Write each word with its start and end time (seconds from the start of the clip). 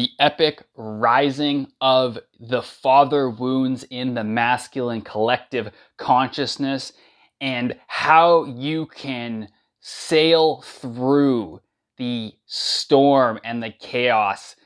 the 0.00 0.10
epic 0.18 0.62
rising 0.76 1.70
of 1.82 2.18
the 2.38 2.62
father 2.62 3.28
wounds 3.28 3.84
in 3.90 4.14
the 4.14 4.24
masculine 4.24 5.02
collective 5.02 5.70
consciousness 5.98 6.94
and 7.42 7.76
how 7.86 8.44
you 8.44 8.86
can 8.86 9.46
sail 9.80 10.62
through 10.62 11.60
the 11.98 12.32
storm 12.46 13.38
and 13.44 13.62
the 13.62 13.70
chaos, 13.78 14.56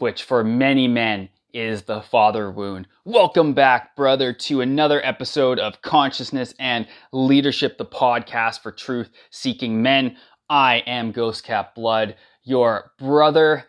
which 0.00 0.22
for 0.22 0.44
many 0.44 0.86
men 0.86 1.30
is 1.54 1.84
the 1.84 2.02
father 2.02 2.50
wound. 2.50 2.86
Welcome 3.06 3.54
back, 3.54 3.96
brother, 3.96 4.34
to 4.34 4.60
another 4.60 5.02
episode 5.02 5.58
of 5.58 5.80
Consciousness 5.80 6.52
and 6.58 6.86
Leadership, 7.10 7.78
the 7.78 7.86
podcast 7.86 8.60
for 8.60 8.70
truth 8.70 9.08
seeking 9.30 9.80
men. 9.80 10.18
I 10.50 10.82
am 10.86 11.10
Ghost 11.10 11.42
Cap 11.42 11.74
Blood, 11.74 12.16
your 12.42 12.92
brother 12.98 13.64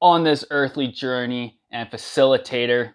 on 0.00 0.24
this 0.24 0.44
earthly 0.50 0.88
journey 0.88 1.58
and 1.70 1.90
facilitator. 1.90 2.92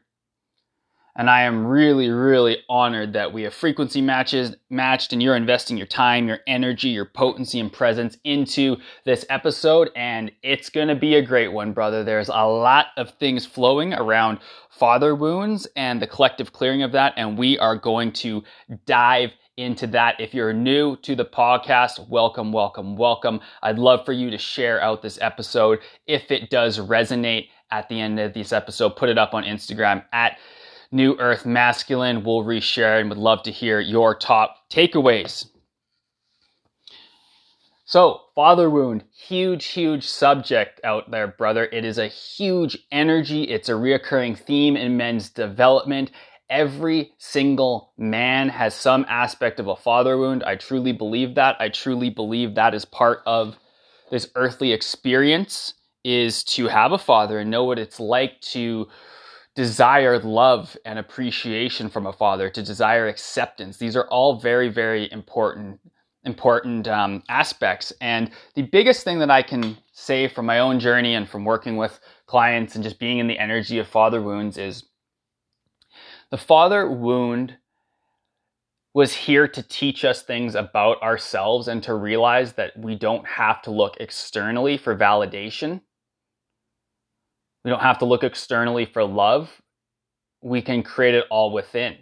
And 1.15 1.29
I 1.29 1.43
am 1.43 1.67
really, 1.67 2.09
really 2.09 2.63
honored 2.67 3.13
that 3.13 3.31
we 3.31 3.43
have 3.43 3.53
frequency 3.53 4.01
matches 4.01 4.55
matched 4.71 5.13
and 5.13 5.21
you're 5.21 5.35
investing 5.35 5.77
your 5.77 5.85
time, 5.85 6.27
your 6.27 6.39
energy, 6.47 6.89
your 6.89 7.05
potency 7.05 7.59
and 7.59 7.71
presence 7.71 8.17
into 8.23 8.77
this 9.05 9.23
episode. 9.29 9.91
And 9.95 10.31
it's 10.41 10.71
to 10.87 10.95
be 10.95 11.13
a 11.15 11.21
great 11.21 11.49
one, 11.49 11.71
brother. 11.71 12.03
There's 12.03 12.29
a 12.29 12.47
lot 12.47 12.87
of 12.97 13.11
things 13.11 13.45
flowing 13.45 13.93
around 13.93 14.39
father 14.71 15.13
wounds 15.13 15.67
and 15.75 16.01
the 16.01 16.07
collective 16.07 16.51
clearing 16.51 16.81
of 16.81 16.93
that. 16.93 17.13
And 17.15 17.37
we 17.37 17.59
are 17.59 17.75
going 17.75 18.11
to 18.13 18.43
dive 18.87 19.33
into 19.57 19.87
that. 19.87 20.19
If 20.19 20.33
you're 20.33 20.53
new 20.53 20.95
to 20.97 21.15
the 21.15 21.25
podcast, 21.25 22.07
welcome, 22.09 22.51
welcome, 22.51 22.95
welcome. 22.95 23.39
I'd 23.61 23.79
love 23.79 24.05
for 24.05 24.13
you 24.13 24.29
to 24.31 24.37
share 24.37 24.81
out 24.81 25.01
this 25.01 25.19
episode. 25.21 25.79
If 26.07 26.31
it 26.31 26.49
does 26.49 26.79
resonate 26.79 27.49
at 27.71 27.89
the 27.89 27.99
end 27.99 28.19
of 28.19 28.33
this 28.33 28.51
episode, 28.51 28.95
put 28.95 29.09
it 29.09 29.17
up 29.17 29.33
on 29.33 29.43
Instagram 29.43 30.03
at 30.11 30.37
New 30.91 31.15
Earth 31.19 31.45
Masculine. 31.45 32.23
We'll 32.23 32.43
reshare 32.43 32.99
and 32.99 33.09
would 33.09 33.17
love 33.17 33.43
to 33.43 33.51
hear 33.51 33.79
your 33.79 34.15
top 34.15 34.69
takeaways. 34.71 35.47
So, 37.85 38.21
father 38.33 38.69
wound, 38.69 39.03
huge, 39.15 39.65
huge 39.65 40.07
subject 40.07 40.81
out 40.83 41.11
there, 41.11 41.27
brother. 41.27 41.65
It 41.65 41.85
is 41.85 41.99
a 41.99 42.07
huge 42.07 42.77
energy. 42.91 43.43
It's 43.43 43.69
a 43.69 43.73
reoccurring 43.73 44.39
theme 44.39 44.75
in 44.75 44.97
men's 44.97 45.29
development. 45.29 46.09
Every 46.53 47.13
single 47.17 47.93
man 47.97 48.49
has 48.49 48.75
some 48.75 49.07
aspect 49.09 49.59
of 49.59 49.67
a 49.67 49.75
father 49.75 50.19
wound. 50.19 50.43
I 50.43 50.55
truly 50.55 50.91
believe 50.91 51.33
that. 51.33 51.55
I 51.59 51.69
truly 51.69 52.11
believe 52.11 52.53
that 52.53 52.75
is 52.75 52.85
part 52.85 53.23
of 53.25 53.57
this 54.11 54.29
earthly 54.35 54.71
experience 54.71 55.73
is 56.03 56.43
to 56.43 56.67
have 56.67 56.91
a 56.91 56.99
father 56.99 57.39
and 57.39 57.49
know 57.49 57.63
what 57.63 57.79
it's 57.79 57.99
like 57.99 58.39
to 58.41 58.87
desire 59.55 60.19
love 60.19 60.77
and 60.85 60.99
appreciation 60.99 61.89
from 61.89 62.05
a 62.05 62.13
father, 62.13 62.51
to 62.51 62.61
desire 62.61 63.07
acceptance. 63.07 63.77
These 63.77 63.95
are 63.95 64.07
all 64.09 64.39
very, 64.39 64.69
very 64.69 65.11
important 65.11 65.79
important 66.25 66.87
um, 66.87 67.23
aspects. 67.29 67.91
And 67.99 68.29
the 68.53 68.61
biggest 68.61 69.03
thing 69.03 69.17
that 69.19 69.31
I 69.31 69.41
can 69.41 69.75
say 69.91 70.27
from 70.27 70.45
my 70.45 70.59
own 70.59 70.79
journey 70.79 71.15
and 71.15 71.27
from 71.27 71.45
working 71.45 71.77
with 71.77 71.99
clients 72.27 72.75
and 72.75 72.83
just 72.83 72.99
being 72.99 73.17
in 73.17 73.27
the 73.27 73.39
energy 73.39 73.79
of 73.79 73.87
father 73.87 74.21
wounds 74.21 74.57
is 74.57 74.85
the 76.31 76.37
father 76.37 76.89
wound 76.89 77.57
was 78.93 79.13
here 79.13 79.47
to 79.47 79.63
teach 79.63 80.05
us 80.05 80.21
things 80.21 80.55
about 80.55 81.01
ourselves 81.01 81.67
and 81.67 81.81
to 81.83 81.95
realize 81.95 82.53
that 82.53 82.77
we 82.77 82.95
don't 82.95 83.25
have 83.25 83.61
to 83.63 83.71
look 83.71 83.97
externally 83.99 84.77
for 84.77 84.95
validation 84.95 85.81
we 87.63 87.71
don't 87.71 87.81
have 87.81 87.99
to 87.99 88.05
look 88.05 88.23
externally 88.23 88.85
for 88.85 89.03
love. 89.03 89.61
We 90.41 90.61
can 90.61 90.83
create 90.83 91.15
it 91.15 91.25
all 91.29 91.51
within. 91.51 91.97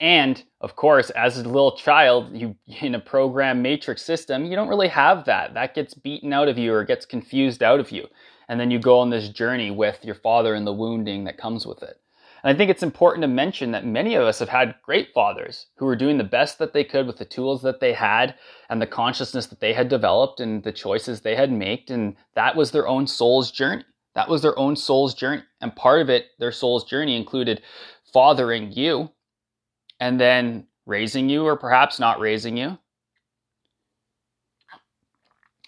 And 0.00 0.42
of 0.60 0.74
course, 0.74 1.10
as 1.10 1.38
a 1.38 1.44
little 1.44 1.76
child, 1.76 2.36
you 2.36 2.56
in 2.80 2.94
a 2.94 3.00
program 3.00 3.62
matrix 3.62 4.02
system, 4.02 4.46
you 4.46 4.56
don't 4.56 4.68
really 4.68 4.88
have 4.88 5.26
that. 5.26 5.54
That 5.54 5.74
gets 5.74 5.94
beaten 5.94 6.32
out 6.32 6.48
of 6.48 6.58
you 6.58 6.72
or 6.74 6.84
gets 6.84 7.06
confused 7.06 7.62
out 7.62 7.80
of 7.80 7.90
you. 7.90 8.08
And 8.48 8.58
then 8.58 8.70
you 8.70 8.78
go 8.78 8.98
on 8.98 9.10
this 9.10 9.28
journey 9.28 9.70
with 9.70 10.04
your 10.04 10.16
father 10.16 10.54
and 10.54 10.66
the 10.66 10.72
wounding 10.72 11.24
that 11.24 11.38
comes 11.38 11.66
with 11.66 11.82
it. 11.82 12.01
And 12.42 12.54
I 12.54 12.58
think 12.58 12.70
it's 12.70 12.82
important 12.82 13.22
to 13.22 13.28
mention 13.28 13.70
that 13.70 13.86
many 13.86 14.14
of 14.14 14.24
us 14.24 14.40
have 14.40 14.48
had 14.48 14.74
great 14.82 15.12
fathers 15.14 15.66
who 15.76 15.86
were 15.86 15.96
doing 15.96 16.18
the 16.18 16.24
best 16.24 16.58
that 16.58 16.72
they 16.72 16.82
could 16.82 17.06
with 17.06 17.18
the 17.18 17.24
tools 17.24 17.62
that 17.62 17.80
they 17.80 17.92
had 17.92 18.34
and 18.68 18.82
the 18.82 18.86
consciousness 18.86 19.46
that 19.46 19.60
they 19.60 19.72
had 19.72 19.88
developed 19.88 20.40
and 20.40 20.62
the 20.64 20.72
choices 20.72 21.20
they 21.20 21.36
had 21.36 21.52
made. 21.52 21.90
And 21.90 22.16
that 22.34 22.56
was 22.56 22.72
their 22.72 22.88
own 22.88 23.06
soul's 23.06 23.52
journey. 23.52 23.84
That 24.14 24.28
was 24.28 24.42
their 24.42 24.58
own 24.58 24.76
soul's 24.76 25.14
journey. 25.14 25.42
And 25.60 25.74
part 25.74 26.00
of 26.02 26.10
it, 26.10 26.26
their 26.38 26.52
soul's 26.52 26.84
journey 26.84 27.16
included 27.16 27.62
fathering 28.12 28.72
you 28.72 29.10
and 30.00 30.20
then 30.20 30.66
raising 30.84 31.28
you 31.28 31.46
or 31.46 31.56
perhaps 31.56 32.00
not 32.00 32.18
raising 32.18 32.56
you. 32.56 32.76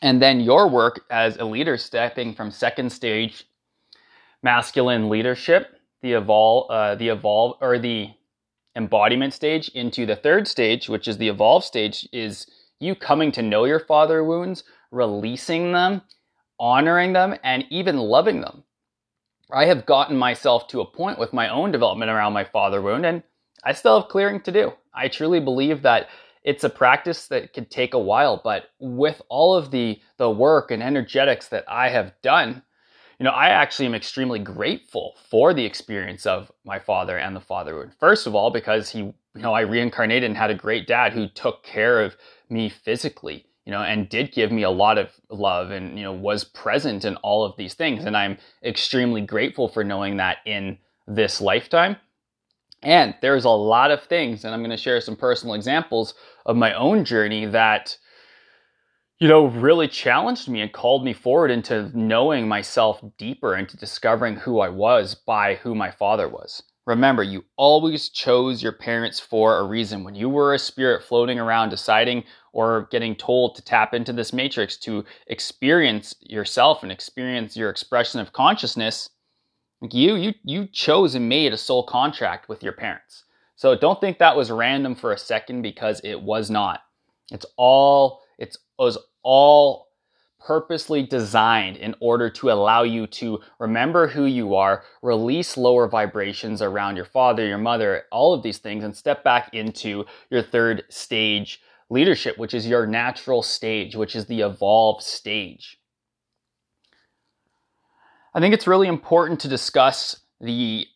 And 0.03 0.21
then 0.21 0.41
your 0.41 0.69
work 0.69 1.05
as 1.09 1.37
a 1.37 1.45
leader 1.45 1.79
stepping 1.79 2.35
from 2.35 2.51
second 2.51 2.91
stage 2.91 3.47
masculine 4.43 5.09
leadership, 5.09 5.81
the 6.05 6.13
evolve, 6.13 6.71
uh, 6.71 6.95
the 6.97 7.09
evolve 7.09 7.57
or 7.63 7.79
the 7.79 8.11
embodiment 8.77 9.33
stage 9.33 9.71
into 9.71 10.05
the 10.05 10.15
third 10.15 10.47
stage, 10.47 10.87
which 10.87 11.09
is 11.09 11.17
the 11.17 11.29
evolve 11.29 11.65
stage, 11.65 12.07
is 12.13 12.47
you 12.79 12.95
coming 12.95 13.33
to 13.33 13.41
know 13.41 13.65
your 13.65 13.81
father 13.81 14.23
wounds, 14.23 14.65
releasing 14.91 15.73
them, 15.73 16.03
honoring 16.61 17.15
them, 17.15 17.35
and 17.43 17.65
even 17.71 17.97
loving 17.97 18.43
them. 18.43 18.65
I 19.51 19.65
have 19.65 19.87
gotten 19.87 20.19
myself 20.19 20.69
to 20.69 20.83
a 20.83 20.91
point 20.91 21.19
with 21.19 21.33
my 21.33 21.49
own 21.49 21.73
development 21.73 22.11
around 22.11 22.35
my 22.35 22.45
father 22.45 22.83
wound, 22.83 23.07
and 23.07 23.23
I 23.65 23.73
still 23.73 23.99
have 23.99 24.11
clearing 24.11 24.43
to 24.43 24.53
do. 24.53 24.73
I 24.93 25.09
truly 25.09 25.41
believe 25.41 25.81
that 25.83 26.09
it's 26.43 26.65
a 26.65 26.69
practice 26.69 27.29
that 27.29 27.55
could 27.55 27.71
take 27.71 27.95
a 27.95 27.99
while, 27.99 28.43
but 28.45 28.65
with 28.79 29.23
all 29.31 29.55
of 29.57 29.71
the 29.71 30.03
the 30.19 30.31
work 30.31 30.71
and 30.71 30.83
energetics 30.83 31.49
that 31.49 31.65
I 31.67 31.89
have 31.89 32.13
done, 32.21 32.63
you 33.19 33.25
know, 33.25 33.31
I 33.31 33.49
actually 33.49 33.87
am 33.87 33.95
extremely 33.95 34.39
grateful 34.39 35.17
for 35.31 35.55
the 35.55 35.65
experience 35.65 36.27
of 36.27 36.51
my 36.65 36.79
father 36.79 37.19
and 37.19 37.35
the 37.35 37.41
fatherhood. 37.41 37.93
First 37.99 38.27
of 38.27 38.35
all, 38.35 38.51
because 38.51 38.91
he, 38.91 39.01
you 39.01 39.15
know, 39.35 39.53
I 39.53 39.61
reincarnated 39.61 40.29
and 40.29 40.37
had 40.37 40.51
a 40.51 40.55
great 40.55 40.87
dad 40.87 41.13
who 41.13 41.29
took 41.29 41.63
care 41.63 42.03
of 42.03 42.17
me 42.49 42.69
physically 42.69 43.47
you 43.65 43.71
know, 43.71 43.81
and 43.81 44.09
did 44.09 44.33
give 44.33 44.53
me 44.53 44.63
a 44.63 44.71
lot 44.71 44.99
of 44.99 45.11
love 45.31 45.71
and, 45.71 45.97
you 45.97 46.05
know, 46.05 46.13
was 46.13 46.45
present 46.45 47.05
in 47.05 47.17
all 47.17 47.45
of 47.45 47.57
these 47.57 47.75
things. 47.75 48.05
And 48.05 48.17
I'm 48.17 48.37
extremely 48.63 49.23
grateful 49.23 49.69
for 49.69 49.83
knowing 49.83 50.19
that 50.19 50.39
in 50.45 50.79
this 51.07 51.41
lifetime. 51.41 51.97
And 52.83 53.15
there's 53.23 53.47
a 53.47 53.51
lot 53.51 53.91
of 53.91 54.03
things, 54.03 54.45
and 54.45 54.53
I'm 54.53 54.61
going 54.61 54.71
to 54.71 54.77
share 54.77 55.01
some 55.01 55.17
personal 55.17 55.55
examples 55.55 56.13
of 56.45 56.57
my 56.57 56.75
own 56.75 57.07
journey 57.07 57.47
that, 57.47 57.97
you 59.21 59.29
know, 59.29 59.47
really 59.47 59.89
challenged 59.89 60.49
me 60.49 60.61
and 60.61 60.73
called 60.73 61.05
me 61.05 61.13
forward 61.13 61.51
into 61.51 61.91
knowing 61.97 62.49
myself 62.49 63.03
deeper 63.17 63.57
into 63.57 63.77
discovering 63.77 64.37
who 64.37 64.61
I 64.61 64.69
was 64.69 65.15
by 65.15 65.55
who 65.57 65.75
my 65.75 65.91
father 65.91 66.29
was. 66.29 66.63
Remember, 66.87 67.23
you 67.23 67.45
always 67.57 68.11
chose 68.11 68.63
your 68.63 68.73
parents 68.73 69.19
for 69.19 69.59
a 69.59 69.65
reason. 69.65 70.05
When 70.05 70.15
you 70.15 70.29
were 70.29 70.53
a 70.53 70.59
spirit 70.59 71.03
floating 71.03 71.39
around 71.39 71.71
deciding 71.71 72.25
or 72.53 72.89
getting 72.91 73.15
told 73.15 73.55
to 73.55 73.63
tap 73.63 73.95
into 73.95 74.13
this 74.13 74.33
matrix 74.35 74.77
to 74.79 75.05
experience 75.29 76.15
yourself 76.21 76.83
and 76.83 76.93
experience 76.93 77.57
your 77.57 77.71
expression 77.71 78.21
of 78.21 78.33
consciousness, 78.33 79.09
you 79.91 80.17
you 80.17 80.35
you 80.45 80.67
chose 80.67 81.15
and 81.15 81.29
made 81.29 81.53
a 81.53 81.59
soul 81.59 81.85
contract 81.85 82.49
with 82.49 82.63
your 82.63 82.73
parents. 82.73 83.25
So 83.57 83.75
don't 83.77 84.01
think 84.01 84.19
that 84.19 84.37
was 84.37 84.51
random 84.51 84.95
for 84.95 85.13
a 85.13 85.19
second 85.19 85.63
because 85.63 86.01
it 86.05 86.21
was 86.21 86.51
not. 86.51 86.81
It's 87.31 87.47
all 87.57 88.24
it 88.39 88.57
was 88.79 88.99
all 89.23 89.89
purposely 90.45 91.03
designed 91.03 91.77
in 91.77 91.95
order 92.01 92.29
to 92.29 92.51
allow 92.51 92.83
you 92.83 93.07
to 93.07 93.41
remember 93.59 94.07
who 94.07 94.27
you 94.27 94.55
are, 94.55 94.85
release 95.03 95.57
lower 95.57 95.89
vibrations 95.89 96.61
around 96.61 96.97
your 96.97 97.05
father, 97.05 97.47
your 97.47 97.59
mother, 97.59 98.03
all 98.13 98.35
of 98.35 98.43
these 98.43 98.59
things, 98.59 98.85
and 98.85 98.95
step 98.95 99.25
back 99.25 99.49
into 99.55 100.05
your 100.31 100.43
third 100.43 100.85
stage 100.91 101.61
leadership, 101.89 102.37
which 102.37 102.53
is 102.53 102.67
your 102.67 102.87
natural 102.87 103.43
stage, 103.43 103.97
which 103.97 104.15
is 104.15 104.27
the 104.27 104.43
evolved 104.43 105.03
stage. 105.03 105.79
I 108.35 108.41
think 108.41 108.53
it's 108.53 108.67
really 108.67 108.89
important 108.89 109.41
to 109.41 109.49
discuss 109.49 110.21
the 110.41 110.87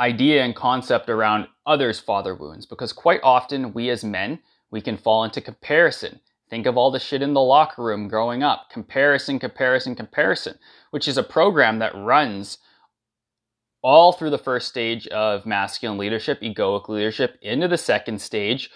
idea 0.00 0.42
and 0.42 0.54
concept 0.54 1.08
around 1.08 1.46
others' 1.64 2.00
father 2.00 2.34
wounds 2.34 2.66
because 2.66 2.92
quite 2.92 3.20
often 3.22 3.72
we 3.72 3.88
as 3.90 4.02
men, 4.02 4.40
we 4.70 4.80
can 4.80 4.96
fall 4.96 5.22
into 5.22 5.40
comparison 5.40 6.20
Think 6.48 6.66
of 6.66 6.76
all 6.76 6.90
the 6.90 7.00
shit 7.00 7.22
in 7.22 7.34
the 7.34 7.40
locker 7.40 7.82
room 7.82 8.08
growing 8.08 8.42
up. 8.42 8.70
Comparison, 8.70 9.38
comparison, 9.38 9.94
comparison, 9.94 10.58
which 10.90 11.08
is 11.08 11.18
a 11.18 11.22
program 11.22 11.80
that 11.80 11.94
runs 11.94 12.58
all 13.82 14.12
through 14.12 14.30
the 14.30 14.38
first 14.38 14.68
stage 14.68 15.06
of 15.08 15.46
masculine 15.46 15.98
leadership, 15.98 16.40
egoic 16.40 16.88
leadership, 16.88 17.38
into 17.42 17.68
the 17.68 17.78
second 17.78 18.20
stage, 18.20 18.70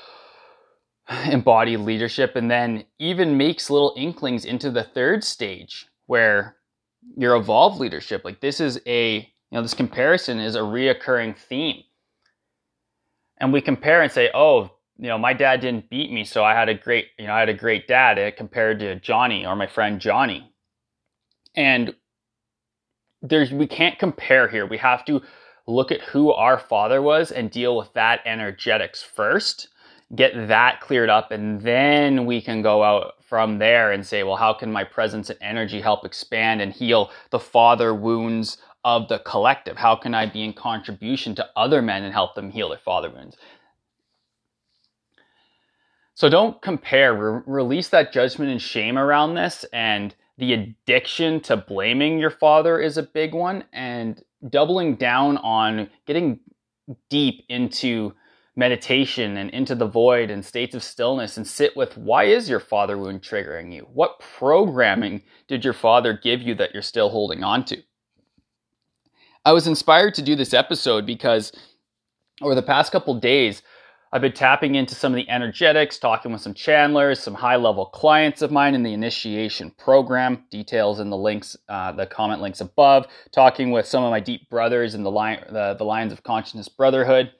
embodied 1.26 1.80
leadership, 1.80 2.34
and 2.36 2.50
then 2.50 2.84
even 2.98 3.36
makes 3.36 3.70
little 3.70 3.94
inklings 3.96 4.44
into 4.44 4.70
the 4.70 4.84
third 4.84 5.22
stage 5.22 5.86
where 6.06 6.56
your 7.16 7.36
evolved 7.36 7.80
leadership. 7.80 8.24
Like 8.24 8.40
this 8.40 8.60
is 8.60 8.80
a, 8.86 9.16
you 9.16 9.26
know, 9.52 9.62
this 9.62 9.74
comparison 9.74 10.40
is 10.40 10.56
a 10.56 10.60
reoccurring 10.60 11.36
theme. 11.36 11.82
And 13.38 13.52
we 13.52 13.60
compare 13.60 14.02
and 14.02 14.12
say, 14.12 14.30
oh, 14.34 14.70
you 15.00 15.08
know, 15.08 15.16
my 15.16 15.32
dad 15.32 15.62
didn't 15.62 15.88
beat 15.88 16.12
me, 16.12 16.24
so 16.24 16.44
I 16.44 16.52
had 16.52 16.68
a 16.68 16.74
great, 16.74 17.06
you 17.18 17.26
know, 17.26 17.32
I 17.32 17.40
had 17.40 17.48
a 17.48 17.54
great 17.54 17.88
dad 17.88 18.18
eh, 18.18 18.30
compared 18.30 18.78
to 18.80 18.96
Johnny 18.96 19.46
or 19.46 19.56
my 19.56 19.66
friend 19.66 19.98
Johnny. 19.98 20.52
And 21.54 21.94
there's 23.22 23.50
we 23.50 23.66
can't 23.66 23.98
compare 23.98 24.46
here. 24.46 24.66
We 24.66 24.76
have 24.76 25.06
to 25.06 25.22
look 25.66 25.90
at 25.90 26.02
who 26.02 26.32
our 26.32 26.58
father 26.58 27.00
was 27.00 27.32
and 27.32 27.50
deal 27.50 27.78
with 27.78 27.90
that 27.94 28.20
energetics 28.26 29.02
first, 29.02 29.68
get 30.14 30.48
that 30.48 30.82
cleared 30.82 31.08
up, 31.08 31.30
and 31.30 31.62
then 31.62 32.26
we 32.26 32.42
can 32.42 32.60
go 32.60 32.82
out 32.82 33.14
from 33.24 33.58
there 33.58 33.92
and 33.92 34.06
say, 34.06 34.22
well, 34.22 34.36
how 34.36 34.52
can 34.52 34.70
my 34.70 34.84
presence 34.84 35.30
and 35.30 35.38
energy 35.40 35.80
help 35.80 36.04
expand 36.04 36.60
and 36.60 36.74
heal 36.74 37.10
the 37.30 37.40
father 37.40 37.94
wounds 37.94 38.58
of 38.84 39.08
the 39.08 39.20
collective? 39.20 39.78
How 39.78 39.96
can 39.96 40.14
I 40.14 40.26
be 40.26 40.42
in 40.42 40.52
contribution 40.52 41.34
to 41.36 41.48
other 41.56 41.80
men 41.80 42.02
and 42.02 42.12
help 42.12 42.34
them 42.34 42.50
heal 42.50 42.68
their 42.68 42.78
father 42.78 43.08
wounds? 43.08 43.38
So 46.20 46.28
don't 46.28 46.60
compare, 46.60 47.14
Re- 47.14 47.40
release 47.46 47.88
that 47.88 48.12
judgment 48.12 48.50
and 48.50 48.60
shame 48.60 48.98
around 48.98 49.36
this. 49.36 49.64
And 49.72 50.14
the 50.36 50.52
addiction 50.52 51.40
to 51.44 51.56
blaming 51.56 52.18
your 52.18 52.28
father 52.28 52.78
is 52.78 52.98
a 52.98 53.02
big 53.02 53.32
one. 53.32 53.64
And 53.72 54.22
doubling 54.46 54.96
down 54.96 55.38
on 55.38 55.88
getting 56.06 56.40
deep 57.08 57.46
into 57.48 58.12
meditation 58.54 59.38
and 59.38 59.48
into 59.48 59.74
the 59.74 59.86
void 59.86 60.30
and 60.30 60.44
states 60.44 60.74
of 60.74 60.82
stillness 60.82 61.38
and 61.38 61.46
sit 61.46 61.74
with 61.74 61.96
why 61.96 62.24
is 62.24 62.50
your 62.50 62.60
father 62.60 62.98
wound 62.98 63.22
triggering 63.22 63.72
you? 63.72 63.88
What 63.90 64.20
programming 64.20 65.22
did 65.48 65.64
your 65.64 65.72
father 65.72 66.20
give 66.22 66.42
you 66.42 66.54
that 66.56 66.74
you're 66.74 66.82
still 66.82 67.08
holding 67.08 67.42
on 67.42 67.64
to? 67.64 67.82
I 69.46 69.52
was 69.54 69.66
inspired 69.66 70.12
to 70.16 70.22
do 70.22 70.36
this 70.36 70.52
episode 70.52 71.06
because 71.06 71.50
over 72.42 72.54
the 72.54 72.60
past 72.60 72.92
couple 72.92 73.14
days, 73.14 73.62
I've 74.12 74.20
been 74.20 74.32
tapping 74.32 74.74
into 74.74 74.96
some 74.96 75.12
of 75.12 75.16
the 75.16 75.28
energetics, 75.28 75.96
talking 75.96 76.32
with 76.32 76.40
some 76.40 76.52
channelers, 76.52 77.20
some 77.20 77.34
high 77.34 77.54
level 77.54 77.86
clients 77.86 78.42
of 78.42 78.50
mine 78.50 78.74
in 78.74 78.82
the 78.82 78.92
initiation 78.92 79.70
program. 79.78 80.44
Details 80.50 80.98
in 80.98 81.10
the 81.10 81.16
links, 81.16 81.56
uh, 81.68 81.92
the 81.92 82.06
comment 82.06 82.42
links 82.42 82.60
above. 82.60 83.06
Talking 83.30 83.70
with 83.70 83.86
some 83.86 84.02
of 84.02 84.10
my 84.10 84.18
deep 84.18 84.50
brothers 84.50 84.96
in 84.96 85.04
the 85.04 85.10
line, 85.12 85.44
the, 85.48 85.74
the 85.74 85.84
Lions 85.84 86.12
of 86.12 86.24
Consciousness 86.24 86.68
Brotherhood, 86.68 87.30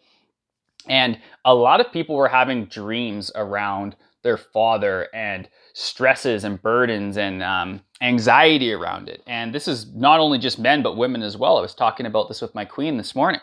and 0.89 1.19
a 1.45 1.55
lot 1.55 1.81
of 1.81 1.93
people 1.93 2.15
were 2.15 2.29
having 2.29 2.67
dreams 2.67 3.33
around 3.35 3.97
their 4.23 4.37
father 4.37 5.09
and 5.13 5.49
stresses 5.73 6.45
and 6.45 6.63
burdens 6.63 7.17
and 7.17 7.43
um, 7.43 7.81
anxiety 8.01 8.73
around 8.73 9.09
it. 9.09 9.23
And 9.27 9.53
this 9.53 9.67
is 9.67 9.93
not 9.95 10.21
only 10.21 10.39
just 10.39 10.59
men 10.59 10.83
but 10.83 10.97
women 10.97 11.23
as 11.23 11.37
well. 11.37 11.59
I 11.59 11.63
was 11.63 11.75
talking 11.75 12.07
about 12.07 12.29
this 12.29 12.41
with 12.41 12.55
my 12.55 12.65
queen 12.65 12.97
this 12.97 13.15
morning. 13.17 13.41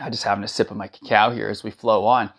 I'm 0.00 0.10
just 0.10 0.24
having 0.24 0.44
a 0.44 0.48
sip 0.48 0.70
of 0.70 0.76
my 0.76 0.88
cacao 0.88 1.30
here 1.30 1.48
as 1.48 1.62
we 1.62 1.70
flow 1.70 2.04
on. 2.06 2.30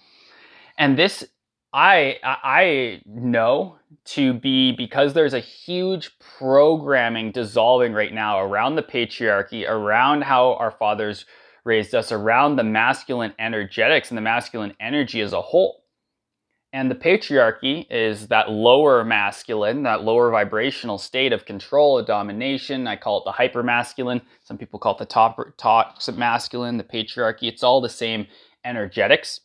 And 0.77 0.97
this, 0.97 1.23
I, 1.71 2.19
I 2.23 3.01
know 3.05 3.77
to 4.05 4.33
be 4.33 4.71
because 4.71 5.13
there's 5.13 5.33
a 5.33 5.39
huge 5.39 6.17
programming 6.19 7.31
dissolving 7.31 7.93
right 7.93 8.13
now 8.13 8.41
around 8.41 8.75
the 8.75 8.83
patriarchy, 8.83 9.69
around 9.69 10.23
how 10.23 10.53
our 10.55 10.71
fathers 10.71 11.25
raised 11.63 11.95
us, 11.95 12.11
around 12.11 12.55
the 12.55 12.63
masculine 12.63 13.33
energetics 13.39 14.09
and 14.09 14.17
the 14.17 14.21
masculine 14.21 14.75
energy 14.79 15.21
as 15.21 15.33
a 15.33 15.41
whole. 15.41 15.82
And 16.73 16.89
the 16.89 16.95
patriarchy 16.95 17.85
is 17.91 18.27
that 18.29 18.49
lower 18.49 19.05
masculine, 19.05 19.83
that 19.83 20.03
lower 20.03 20.31
vibrational 20.31 20.97
state 20.97 21.31
of 21.31 21.45
control, 21.45 21.99
of 21.99 22.07
domination. 22.07 22.87
I 22.87 22.95
call 22.95 23.19
it 23.19 23.25
the 23.25 23.31
hypermasculine. 23.31 24.21
Some 24.43 24.57
people 24.57 24.79
call 24.79 24.95
it 24.95 24.97
the 24.97 25.05
top, 25.05 25.39
toxic 25.57 26.17
masculine, 26.17 26.77
the 26.77 26.83
patriarchy. 26.83 27.43
It's 27.43 27.61
all 27.63 27.79
the 27.79 27.89
same 27.89 28.25
energetics, 28.65 29.41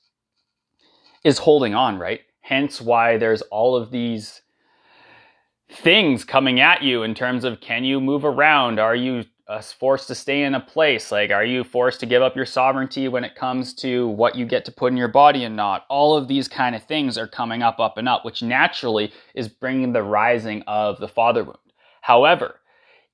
is 1.23 1.39
holding 1.39 1.75
on, 1.75 1.99
right? 1.99 2.21
Hence 2.41 2.81
why 2.81 3.19
there's 3.19 3.43
all 3.43 3.77
of 3.77 3.91
these 3.91 4.41
things 5.71 6.25
coming 6.25 6.61
at 6.61 6.83
you 6.83 7.03
in 7.03 7.15
terms 7.15 7.45
of 7.45 7.61
can 7.61 7.85
you 7.85 8.01
move 8.01 8.25
around? 8.25 8.79
Are 8.79 8.97
you 8.97 9.25
uh, 9.49 9.63
forced 9.63 10.09
to 10.09 10.15
stay 10.15 10.43
in 10.43 10.55
a 10.55 10.61
place? 10.61 11.11
Like, 11.11 11.31
are 11.31 11.45
you 11.45 11.65
forced 11.65 12.01
to 12.01 12.07
give 12.07 12.23
up 12.23 12.37
your 12.37 12.47
sovereignty 12.47 13.09
when 13.09 13.25
it 13.25 13.35
comes 13.35 13.73
to 13.75 14.09
what 14.09 14.35
you 14.35 14.45
get 14.45 14.65
to 14.67 14.73
put 14.73 14.93
in 14.93 14.99
your 14.99 15.09
body 15.09 15.45
and 15.45 15.57
not? 15.57 15.87
All 15.89 16.17
of 16.17 16.29
these 16.29 16.49
kind 16.49 16.77
of 16.77 16.83
things 16.83 17.17
are 17.17 17.27
coming 17.27 17.63
up, 17.63 17.81
up, 17.81 17.97
and 17.97 18.09
up, 18.09 18.25
which 18.25 18.43
naturally 18.43 19.13
is 19.35 19.49
bringing 19.49 19.93
the 19.93 20.03
rising 20.03 20.63
of 20.67 20.99
the 21.01 21.09
father 21.09 21.45
wound. 21.45 21.59
However, 22.03 22.61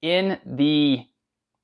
in 0.02 0.38
the 0.44 1.06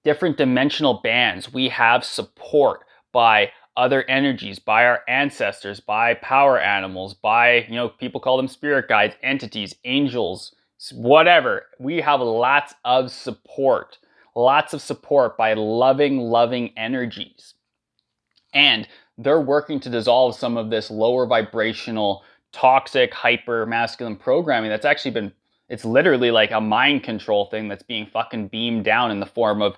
different 0.05 0.37
dimensional 0.37 1.01
bands, 1.03 1.53
we 1.53 1.69
have 1.69 2.05
support 2.05 2.85
by 3.13 3.51
other 3.77 4.05
energies, 4.09 4.59
by 4.59 4.85
our 4.85 5.01
ancestors, 5.09 5.81
by 5.81 6.15
power 6.15 6.59
animals, 6.59 7.15
by, 7.15 7.67
you 7.69 7.75
know, 7.75 7.89
people 7.89 8.21
call 8.21 8.37
them 8.37 8.49
spirit 8.49 8.89
guides, 8.89 9.15
entities, 9.23 9.75
angels, 9.85 10.55
whatever. 10.93 11.67
We 11.79 12.01
have 12.01 12.21
lots 12.21 12.75
of 12.85 13.11
support 13.11 13.99
lots 14.35 14.73
of 14.75 14.81
support 14.81 15.37
by 15.37 15.55
loving, 15.55 16.19
loving 16.19 16.73
energies. 16.77 17.55
And 18.53 18.89
they're 19.19 19.41
working 19.41 19.81
to 19.81 19.91
dissolve 19.91 20.35
some 20.35 20.57
of 20.57 20.71
this 20.71 20.91
lower 20.91 21.27
vibrational, 21.27 22.25
toxic, 22.53 23.13
hyper 23.13 23.67
masculine 23.67 24.17
programming 24.17 24.71
that's 24.71 24.85
actually 24.85 25.13
been, 25.13 25.33
it's 25.69 25.85
literally 25.85 26.31
like 26.31 26.51
a 26.51 26.61
mind 26.61 27.03
control 27.03 27.47
thing 27.47 27.69
that's 27.69 27.83
being 27.83 28.07
fucking 28.07 28.49
beamed 28.49 28.85
down 28.85 29.11
in 29.11 29.21
the 29.21 29.27
form 29.27 29.63
of 29.63 29.77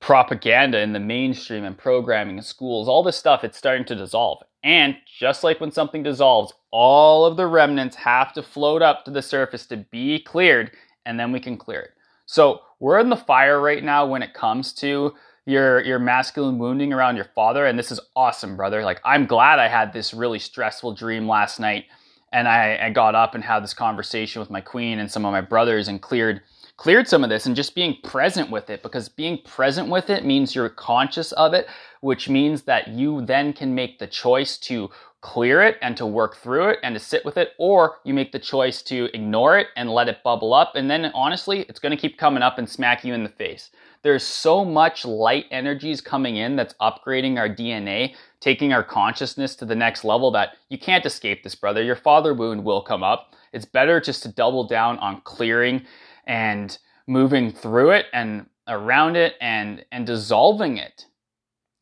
propaganda 0.00 0.80
in 0.80 0.92
the 0.92 1.00
mainstream 1.00 1.62
and 1.64 1.76
programming 1.76 2.38
in 2.38 2.42
schools. 2.42 2.88
All 2.88 3.02
this 3.02 3.16
stuff, 3.16 3.44
it's 3.44 3.58
starting 3.58 3.84
to 3.86 3.94
dissolve. 3.94 4.42
And 4.62 4.96
just 5.06 5.44
like 5.44 5.60
when 5.60 5.70
something 5.70 6.02
dissolves, 6.02 6.52
all 6.70 7.24
of 7.26 7.36
the 7.36 7.46
remnants 7.46 7.96
have 7.96 8.32
to 8.34 8.42
float 8.42 8.82
up 8.82 9.04
to 9.04 9.10
the 9.10 9.22
surface 9.22 9.66
to 9.66 9.76
be 9.76 10.18
cleared, 10.18 10.72
and 11.06 11.18
then 11.18 11.32
we 11.32 11.40
can 11.40 11.56
clear 11.56 11.80
it. 11.80 11.90
So 12.30 12.60
we're 12.78 13.00
in 13.00 13.08
the 13.08 13.16
fire 13.16 13.60
right 13.60 13.82
now 13.82 14.06
when 14.06 14.22
it 14.22 14.34
comes 14.34 14.72
to 14.74 15.16
your 15.46 15.80
your 15.80 15.98
masculine 15.98 16.60
wounding 16.60 16.92
around 16.92 17.16
your 17.16 17.24
father, 17.34 17.66
and 17.66 17.76
this 17.76 17.90
is 17.90 17.98
awesome, 18.14 18.56
brother. 18.56 18.84
Like 18.84 19.00
I'm 19.04 19.26
glad 19.26 19.58
I 19.58 19.66
had 19.66 19.92
this 19.92 20.14
really 20.14 20.38
stressful 20.38 20.94
dream 20.94 21.26
last 21.26 21.58
night, 21.58 21.86
and 22.32 22.46
I, 22.46 22.78
I 22.86 22.90
got 22.90 23.16
up 23.16 23.34
and 23.34 23.42
had 23.42 23.64
this 23.64 23.74
conversation 23.74 24.38
with 24.38 24.48
my 24.48 24.60
queen 24.60 25.00
and 25.00 25.10
some 25.10 25.24
of 25.24 25.32
my 25.32 25.40
brothers 25.40 25.88
and 25.88 26.00
cleared 26.00 26.40
cleared 26.80 27.06
some 27.06 27.22
of 27.22 27.28
this 27.28 27.44
and 27.44 27.54
just 27.54 27.74
being 27.74 27.94
present 28.02 28.50
with 28.50 28.70
it 28.70 28.82
because 28.82 29.06
being 29.06 29.36
present 29.44 29.90
with 29.90 30.08
it 30.08 30.24
means 30.24 30.54
you're 30.54 30.70
conscious 30.70 31.30
of 31.32 31.52
it, 31.52 31.68
which 32.00 32.26
means 32.26 32.62
that 32.62 32.88
you 32.88 33.20
then 33.26 33.52
can 33.52 33.74
make 33.74 33.98
the 33.98 34.06
choice 34.06 34.56
to 34.56 34.88
clear 35.20 35.60
it 35.60 35.76
and 35.82 35.94
to 35.94 36.06
work 36.06 36.36
through 36.36 36.70
it 36.70 36.78
and 36.82 36.94
to 36.94 36.98
sit 36.98 37.22
with 37.22 37.36
it, 37.36 37.50
or 37.58 37.98
you 38.04 38.14
make 38.14 38.32
the 38.32 38.38
choice 38.38 38.80
to 38.80 39.10
ignore 39.12 39.58
it 39.58 39.66
and 39.76 39.90
let 39.90 40.08
it 40.08 40.22
bubble 40.24 40.54
up. 40.54 40.72
And 40.74 40.90
then 40.90 41.04
honestly, 41.14 41.66
it's 41.68 41.78
going 41.78 41.94
to 41.94 42.00
keep 42.00 42.16
coming 42.16 42.42
up 42.42 42.56
and 42.56 42.66
smack 42.66 43.04
you 43.04 43.12
in 43.12 43.24
the 43.24 43.28
face. 43.28 43.68
There's 44.00 44.24
so 44.24 44.64
much 44.64 45.04
light 45.04 45.44
energies 45.50 46.00
coming 46.00 46.36
in 46.36 46.56
that's 46.56 46.72
upgrading 46.80 47.36
our 47.36 47.50
DNA, 47.50 48.14
taking 48.40 48.72
our 48.72 48.82
consciousness 48.82 49.54
to 49.56 49.66
the 49.66 49.76
next 49.76 50.02
level 50.02 50.30
that 50.30 50.56
you 50.70 50.78
can't 50.78 51.04
escape 51.04 51.42
this, 51.42 51.54
brother. 51.54 51.82
Your 51.82 51.94
father 51.94 52.32
wound 52.32 52.64
will 52.64 52.80
come 52.80 53.02
up. 53.02 53.34
It's 53.52 53.66
better 53.66 54.00
just 54.00 54.22
to 54.22 54.30
double 54.30 54.64
down 54.64 54.98
on 55.00 55.20
clearing 55.20 55.84
and 56.30 56.78
moving 57.08 57.50
through 57.50 57.90
it 57.90 58.06
and 58.12 58.46
around 58.68 59.16
it 59.16 59.34
and 59.40 59.84
and 59.90 60.06
dissolving 60.06 60.78
it 60.78 61.06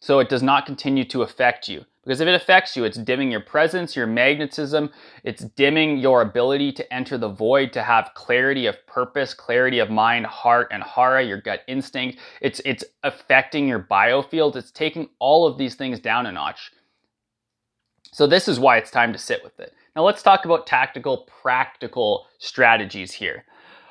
so 0.00 0.20
it 0.20 0.30
does 0.30 0.42
not 0.42 0.64
continue 0.64 1.04
to 1.04 1.22
affect 1.22 1.68
you 1.68 1.84
because 2.08 2.22
if 2.22 2.28
it 2.28 2.34
affects 2.34 2.74
you, 2.74 2.84
it's 2.84 2.96
dimming 2.96 3.30
your 3.30 3.42
presence, 3.42 3.94
your 3.94 4.06
magnetism, 4.06 4.88
it's 5.24 5.44
dimming 5.44 5.98
your 5.98 6.22
ability 6.22 6.72
to 6.72 6.94
enter 6.94 7.18
the 7.18 7.28
void, 7.28 7.70
to 7.74 7.82
have 7.82 8.12
clarity 8.14 8.64
of 8.64 8.86
purpose, 8.86 9.34
clarity 9.34 9.78
of 9.78 9.90
mind, 9.90 10.24
heart, 10.24 10.68
and 10.70 10.82
hara, 10.82 11.22
your 11.22 11.38
gut 11.42 11.60
instinct. 11.68 12.18
It's 12.40 12.62
it's 12.64 12.82
affecting 13.02 13.68
your 13.68 13.80
biofield. 13.80 14.56
It's 14.56 14.70
taking 14.70 15.10
all 15.18 15.46
of 15.46 15.58
these 15.58 15.74
things 15.74 16.00
down 16.00 16.24
a 16.24 16.32
notch. 16.32 16.72
So 18.10 18.26
this 18.26 18.48
is 18.48 18.58
why 18.58 18.78
it's 18.78 18.90
time 18.90 19.12
to 19.12 19.18
sit 19.18 19.44
with 19.44 19.60
it. 19.60 19.74
Now 19.94 20.02
let's 20.04 20.22
talk 20.22 20.46
about 20.46 20.66
tactical, 20.66 21.28
practical 21.42 22.26
strategies 22.38 23.12
here. 23.12 23.44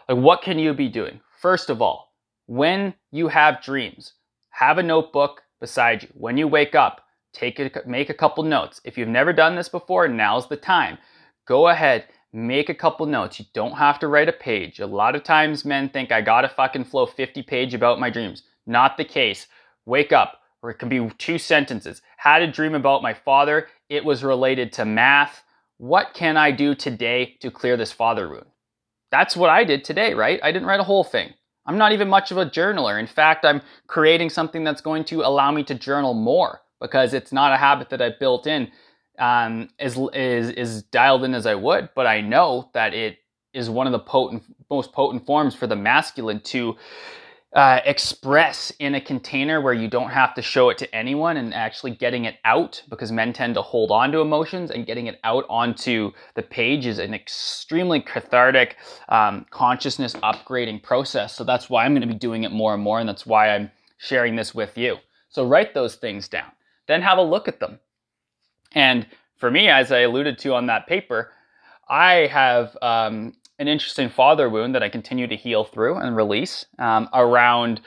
Like 0.09 0.19
what 0.19 0.41
can 0.41 0.57
you 0.57 0.73
be 0.73 0.87
doing? 0.87 1.19
First 1.41 1.69
of 1.69 1.81
all, 1.81 2.13
when 2.45 2.93
you 3.11 3.27
have 3.27 3.61
dreams, 3.61 4.13
have 4.51 4.77
a 4.77 4.83
notebook 4.83 5.43
beside 5.59 6.03
you. 6.03 6.09
When 6.13 6.37
you 6.37 6.47
wake 6.47 6.75
up, 6.75 7.01
take 7.33 7.59
a, 7.59 7.69
make 7.85 8.09
a 8.09 8.13
couple 8.13 8.45
notes. 8.45 8.79
If 8.85 8.97
you've 8.97 9.09
never 9.09 9.33
done 9.33 9.55
this 9.55 9.67
before, 9.67 10.07
now's 10.07 10.47
the 10.47 10.55
time. 10.55 10.97
Go 11.45 11.67
ahead, 11.67 12.05
make 12.31 12.69
a 12.69 12.73
couple 12.73 13.05
notes. 13.05 13.37
You 13.37 13.45
don't 13.53 13.77
have 13.77 13.99
to 13.99 14.07
write 14.07 14.29
a 14.29 14.33
page. 14.33 14.79
A 14.79 14.87
lot 14.87 15.15
of 15.15 15.23
times 15.23 15.65
men 15.65 15.89
think 15.89 16.11
I 16.11 16.21
gotta 16.21 16.47
fucking 16.47 16.85
flow 16.85 17.05
50 17.05 17.43
page 17.43 17.73
about 17.73 17.99
my 17.99 18.09
dreams. 18.09 18.43
Not 18.65 18.95
the 18.95 19.05
case. 19.05 19.47
Wake 19.85 20.13
up, 20.13 20.39
or 20.61 20.69
it 20.69 20.79
can 20.79 20.87
be 20.87 21.09
two 21.17 21.37
sentences. 21.37 22.01
Had 22.15 22.41
a 22.41 22.51
dream 22.51 22.75
about 22.75 23.03
my 23.03 23.13
father. 23.13 23.67
It 23.89 24.05
was 24.05 24.23
related 24.23 24.71
to 24.73 24.85
math. 24.85 25.43
What 25.77 26.13
can 26.13 26.37
I 26.37 26.51
do 26.51 26.75
today 26.75 27.35
to 27.41 27.51
clear 27.51 27.75
this 27.75 27.91
father 27.91 28.29
wound? 28.29 28.47
That's 29.11 29.35
what 29.35 29.49
I 29.49 29.63
did 29.63 29.83
today, 29.83 30.13
right? 30.13 30.39
I 30.43 30.51
didn't 30.51 30.67
write 30.67 30.79
a 30.79 30.83
whole 30.83 31.03
thing. 31.03 31.33
I'm 31.65 31.77
not 31.77 31.91
even 31.91 32.07
much 32.07 32.31
of 32.31 32.37
a 32.37 32.45
journaler. 32.45 32.99
In 32.99 33.07
fact, 33.07 33.45
I'm 33.45 33.61
creating 33.87 34.29
something 34.29 34.63
that's 34.63 34.81
going 34.81 35.03
to 35.05 35.21
allow 35.21 35.51
me 35.51 35.63
to 35.63 35.75
journal 35.75 36.13
more 36.13 36.61
because 36.79 37.13
it's 37.13 37.31
not 37.31 37.53
a 37.53 37.57
habit 37.57 37.89
that 37.89 38.01
I 38.01 38.11
built 38.17 38.47
in 38.47 38.71
um, 39.19 39.69
as 39.79 39.97
is 40.13 40.49
is 40.51 40.83
dialed 40.83 41.23
in 41.23 41.33
as 41.33 41.45
I 41.45 41.55
would. 41.55 41.89
But 41.95 42.07
I 42.07 42.21
know 42.21 42.69
that 42.73 42.93
it 42.93 43.17
is 43.53 43.69
one 43.69 43.87
of 43.87 43.91
the 43.91 43.99
potent, 43.99 44.43
most 44.69 44.93
potent 44.93 45.25
forms 45.25 45.55
for 45.55 45.67
the 45.67 45.75
masculine 45.75 46.39
to 46.41 46.75
uh, 47.53 47.79
express 47.85 48.71
in 48.79 48.95
a 48.95 49.01
container 49.01 49.61
where 49.61 49.73
you 49.73 49.87
don't 49.87 50.09
have 50.09 50.33
to 50.35 50.41
show 50.41 50.69
it 50.69 50.77
to 50.77 50.95
anyone 50.95 51.37
and 51.37 51.53
actually 51.53 51.91
getting 51.91 52.25
it 52.25 52.35
out 52.43 52.83
because 52.89 53.11
men 53.11 53.31
tend 53.31 53.55
to 53.55 53.61
hold 53.61 53.89
on 53.89 54.11
to 54.11 54.19
emotions 54.19 54.69
and 54.69 54.85
getting 54.85 55.07
it 55.07 55.19
out 55.23 55.45
onto 55.49 56.11
the 56.35 56.43
page 56.43 56.85
is 56.85 56.99
an 56.99 57.13
extremely 57.13 58.01
cathartic 58.01 58.75
um, 59.09 59.45
consciousness 59.49 60.13
upgrading 60.15 60.83
process. 60.83 61.33
So 61.35 61.43
that's 61.43 61.69
why 61.69 61.85
I'm 61.85 61.93
going 61.93 62.07
to 62.07 62.13
be 62.13 62.19
doing 62.19 62.43
it 62.43 62.51
more 62.51 62.73
and 62.73 62.83
more. 62.83 62.99
And 62.99 63.07
that's 63.07 63.25
why 63.25 63.49
I'm 63.49 63.71
sharing 63.97 64.35
this 64.35 64.53
with 64.53 64.77
you. 64.77 64.97
So 65.29 65.47
write 65.47 65.73
those 65.73 65.95
things 65.95 66.27
down, 66.27 66.51
then 66.87 67.01
have 67.01 67.17
a 67.17 67.23
look 67.23 67.47
at 67.47 67.59
them. 67.59 67.79
And 68.73 69.07
for 69.37 69.49
me, 69.49 69.69
as 69.69 69.91
I 69.91 69.99
alluded 69.99 70.37
to 70.39 70.53
on 70.53 70.65
that 70.67 70.87
paper, 70.87 71.31
I 71.87 72.27
have 72.27 72.77
um, 72.81 73.33
an 73.59 73.67
interesting 73.67 74.09
father 74.09 74.49
wound 74.49 74.75
that 74.75 74.83
I 74.83 74.89
continue 74.89 75.27
to 75.27 75.35
heal 75.35 75.63
through 75.63 75.95
and 75.95 76.15
release 76.15 76.65
um, 76.79 77.09
around 77.13 77.81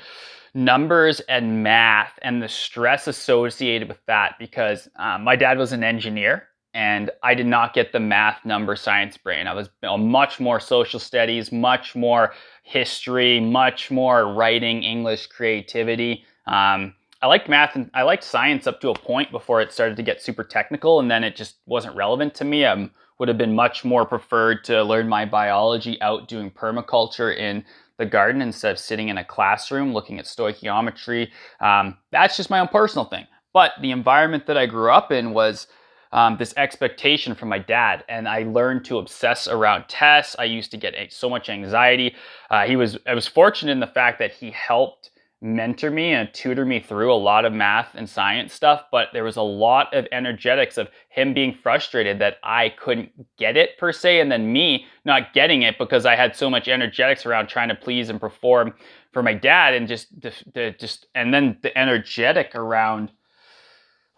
numbers 0.53 1.21
and 1.21 1.63
math 1.63 2.13
and 2.23 2.43
the 2.43 2.49
stress 2.49 3.07
associated 3.07 3.89
with 3.89 4.05
that 4.07 4.35
because 4.39 4.89
um, 4.97 5.23
my 5.23 5.37
dad 5.37 5.59
was 5.59 5.73
an 5.73 5.85
engineer 5.85 6.49
and 6.75 7.11
I 7.23 7.35
did 7.35 7.47
not 7.47 7.75
get 7.75 7.93
the 7.93 8.01
math 8.01 8.45
number 8.45 8.77
science 8.77 9.17
brain. 9.17 9.47
I 9.47 9.55
was 9.55 9.69
you 9.83 9.89
know, 9.89 9.97
much 9.99 10.39
more 10.41 10.61
social 10.61 11.01
studies, 11.01 11.51
much 11.51 11.97
more 11.97 12.33
history, 12.63 13.41
much 13.41 13.91
more 13.91 14.33
writing, 14.33 14.83
English, 14.83 15.27
creativity. 15.29 16.25
Um, 16.47 16.95
I 17.23 17.27
liked 17.27 17.49
math 17.49 17.75
and 17.75 17.91
I 17.93 18.03
liked 18.03 18.25
science 18.25 18.67
up 18.67 18.81
to 18.81 18.91
a 18.91 18.99
point 18.99 19.31
before 19.31 19.61
it 19.61 19.73
started 19.73 19.97
to 19.97 20.03
get 20.03 20.23
super 20.23 20.45
technical, 20.45 21.01
and 21.01 21.11
then 21.11 21.23
it 21.23 21.37
just 21.37 21.57
wasn't 21.67 21.97
relevant 21.97 22.35
to 22.37 22.45
me. 22.45 22.65
I'm 22.65 22.93
would 23.21 23.29
have 23.29 23.39
been 23.39 23.55
much 23.55 23.85
more 23.85 24.07
preferred 24.07 24.65
to 24.65 24.83
learn 24.83 25.07
my 25.07 25.27
biology 25.27 26.01
out 26.01 26.27
doing 26.27 26.51
permaculture 26.51 27.37
in 27.37 27.63
the 27.99 28.07
garden 28.07 28.41
instead 28.41 28.73
of 28.73 28.79
sitting 28.79 29.11
in 29.11 29.19
a 29.19 29.25
classroom 29.25 29.93
looking 29.93 30.19
at 30.19 30.25
stoichiometry. 30.25 31.29
Um, 31.61 31.99
that's 32.11 32.39
just 32.39 32.49
my 32.49 32.59
own 32.61 32.69
personal 32.69 33.05
thing. 33.05 33.27
But 33.53 33.73
the 33.83 33.91
environment 33.91 34.47
that 34.47 34.57
I 34.57 34.65
grew 34.65 34.91
up 34.91 35.13
in 35.13 35.33
was 35.33 35.67
um, 36.13 36.39
this 36.39 36.55
expectation 36.57 37.35
from 37.35 37.51
my 37.51 37.59
dad, 37.59 38.05
and 38.09 38.27
I 38.27 38.45
learned 38.45 38.87
to 38.87 38.99
obsess 38.99 39.47
around 39.47 39.85
tests. 39.89 40.35
I 40.39 40.45
used 40.45 40.71
to 40.71 40.77
get 40.79 40.95
so 41.13 41.29
much 41.29 41.51
anxiety. 41.51 42.17
Uh, 42.51 42.65
he 42.65 42.75
was 42.75 42.97
I 43.07 43.15
was 43.15 43.27
fortunate 43.27 43.73
in 43.73 43.81
the 43.81 43.87
fact 43.87 44.19
that 44.19 44.33
he 44.33 44.51
helped 44.51 45.11
mentor 45.43 45.91
me 45.91 46.13
and 46.13 46.33
tutor 46.35 46.67
me 46.67 46.81
through 46.81 47.13
a 47.13 47.15
lot 47.15 47.47
of 47.47 47.53
math 47.53 47.95
and 47.95 48.09
science 48.09 48.53
stuff, 48.53 48.85
but 48.93 49.09
there 49.13 49.25
was 49.25 49.37
a 49.37 49.43
lot 49.43 49.93
of 49.95 50.07
energetics 50.13 50.77
of 50.77 50.89
him 51.09 51.33
being 51.33 51.55
frustrated 51.55 52.19
that 52.19 52.37
I 52.43 52.75
couldn't 52.79 53.11
get 53.39 53.57
it 53.57 53.79
per 53.79 53.91
se, 53.91 54.21
and 54.21 54.31
then 54.31 54.53
me 54.53 54.87
not 55.05 55.33
getting 55.33 55.63
it 55.63 55.79
because 55.79 56.05
I 56.05 56.15
had 56.15 56.37
so 56.37 56.51
much 56.51 56.69
energetics 56.69 57.25
around 57.25 57.49
trying 57.49 57.71
to 57.71 57.75
please 57.75 58.11
and 58.11 58.21
perform 58.21 58.75
for 59.13 59.23
my 59.23 59.33
dad, 59.33 59.75
and 59.75 59.89
just 59.89 60.09
the, 60.21 60.33
the 60.53 60.75
just 60.79 61.07
and 61.15 61.33
then 61.33 61.57
the 61.63 61.77
energetic 61.77 62.55
around 62.55 63.11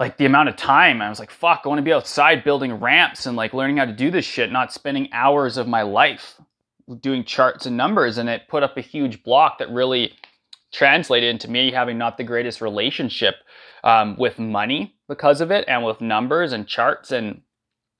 like 0.00 0.16
the 0.16 0.26
amount 0.26 0.48
of 0.48 0.56
time. 0.56 1.00
I 1.00 1.08
was 1.08 1.20
like, 1.20 1.30
fuck, 1.30 1.62
I 1.64 1.68
want 1.68 1.78
to 1.78 1.84
be 1.84 1.92
outside 1.92 2.42
building 2.42 2.74
ramps 2.74 3.26
and 3.26 3.36
like 3.36 3.54
learning 3.54 3.76
how 3.76 3.84
to 3.84 3.92
do 3.92 4.10
this 4.10 4.24
shit, 4.24 4.50
not 4.50 4.72
spending 4.72 5.08
hours 5.12 5.56
of 5.56 5.68
my 5.68 5.82
life 5.82 6.40
doing 7.00 7.22
charts 7.22 7.64
and 7.64 7.76
numbers, 7.76 8.18
and 8.18 8.28
it 8.28 8.48
put 8.48 8.64
up 8.64 8.76
a 8.76 8.80
huge 8.80 9.22
block 9.22 9.58
that 9.58 9.70
really 9.70 10.12
translated 10.72 11.30
into 11.30 11.50
me 11.50 11.70
having 11.70 11.98
not 11.98 12.16
the 12.16 12.24
greatest 12.24 12.60
relationship 12.60 13.36
um, 13.84 14.16
with 14.16 14.38
money 14.38 14.94
because 15.08 15.40
of 15.40 15.50
it 15.50 15.64
and 15.68 15.84
with 15.84 16.00
numbers 16.00 16.52
and 16.52 16.66
charts. 16.66 17.12
And 17.12 17.42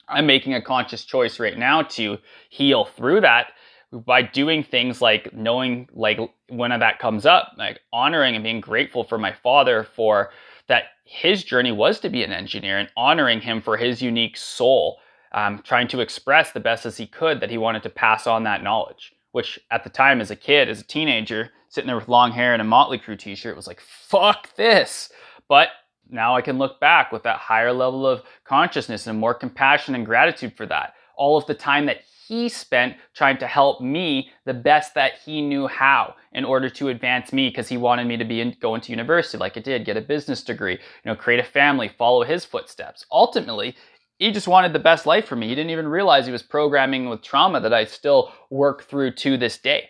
I'm 0.08 0.26
making 0.26 0.54
a 0.54 0.62
conscious 0.62 1.04
choice 1.04 1.38
right 1.38 1.56
now 1.56 1.82
to 1.82 2.18
heal 2.48 2.86
through 2.86 3.20
that 3.20 3.48
by 3.92 4.22
doing 4.22 4.64
things 4.64 5.02
like 5.02 5.34
knowing, 5.34 5.88
like 5.92 6.18
when 6.48 6.70
that 6.70 6.98
comes 6.98 7.26
up, 7.26 7.52
like 7.58 7.80
honoring 7.92 8.34
and 8.34 8.42
being 8.42 8.60
grateful 8.60 9.04
for 9.04 9.18
my 9.18 9.32
father 9.32 9.84
for 9.84 10.30
that 10.68 10.84
his 11.04 11.44
journey 11.44 11.72
was 11.72 12.00
to 12.00 12.08
be 12.08 12.24
an 12.24 12.32
engineer 12.32 12.78
and 12.78 12.88
honoring 12.96 13.40
him 13.40 13.60
for 13.60 13.76
his 13.76 14.00
unique 14.00 14.36
soul, 14.36 14.98
um, 15.32 15.60
trying 15.62 15.88
to 15.88 16.00
express 16.00 16.52
the 16.52 16.60
best 16.60 16.86
as 16.86 16.96
he 16.96 17.06
could 17.06 17.40
that 17.40 17.50
he 17.50 17.58
wanted 17.58 17.82
to 17.82 17.90
pass 17.90 18.26
on 18.26 18.44
that 18.44 18.62
knowledge, 18.62 19.12
which 19.32 19.58
at 19.70 19.84
the 19.84 19.90
time 19.90 20.22
as 20.22 20.30
a 20.30 20.36
kid, 20.36 20.70
as 20.70 20.80
a 20.80 20.84
teenager, 20.84 21.50
sitting 21.72 21.86
there 21.86 21.96
with 21.96 22.08
long 22.08 22.32
hair 22.32 22.52
and 22.52 22.60
a 22.60 22.66
Motley 22.66 22.98
Crue 22.98 23.18
t-shirt 23.18 23.56
was 23.56 23.66
like, 23.66 23.80
fuck 23.80 24.54
this. 24.56 25.10
But 25.48 25.68
now 26.10 26.36
I 26.36 26.42
can 26.42 26.58
look 26.58 26.78
back 26.80 27.10
with 27.10 27.22
that 27.22 27.38
higher 27.38 27.72
level 27.72 28.06
of 28.06 28.22
consciousness 28.44 29.06
and 29.06 29.18
more 29.18 29.32
compassion 29.32 29.94
and 29.94 30.04
gratitude 30.04 30.54
for 30.54 30.66
that. 30.66 30.92
All 31.16 31.38
of 31.38 31.46
the 31.46 31.54
time 31.54 31.86
that 31.86 32.02
he 32.28 32.50
spent 32.50 32.96
trying 33.14 33.38
to 33.38 33.46
help 33.46 33.80
me 33.80 34.28
the 34.44 34.52
best 34.52 34.92
that 34.96 35.12
he 35.24 35.40
knew 35.40 35.66
how 35.66 36.14
in 36.32 36.44
order 36.44 36.68
to 36.68 36.88
advance 36.88 37.32
me 37.32 37.48
because 37.48 37.68
he 37.68 37.78
wanted 37.78 38.06
me 38.06 38.18
to 38.18 38.24
be 38.26 38.42
in, 38.42 38.54
go 38.60 38.74
into 38.74 38.92
university 38.92 39.38
like 39.38 39.56
I 39.56 39.60
did, 39.60 39.86
get 39.86 39.96
a 39.96 40.02
business 40.02 40.44
degree, 40.44 40.74
you 40.74 40.78
know, 41.06 41.16
create 41.16 41.40
a 41.40 41.44
family, 41.44 41.88
follow 41.88 42.22
his 42.22 42.44
footsteps. 42.44 43.06
Ultimately, 43.10 43.74
he 44.18 44.30
just 44.30 44.46
wanted 44.46 44.74
the 44.74 44.78
best 44.78 45.06
life 45.06 45.26
for 45.26 45.36
me. 45.36 45.48
He 45.48 45.54
didn't 45.54 45.70
even 45.70 45.88
realize 45.88 46.26
he 46.26 46.32
was 46.32 46.42
programming 46.42 47.08
with 47.08 47.22
trauma 47.22 47.60
that 47.60 47.72
I 47.72 47.86
still 47.86 48.30
work 48.50 48.82
through 48.84 49.12
to 49.12 49.38
this 49.38 49.56
day 49.56 49.88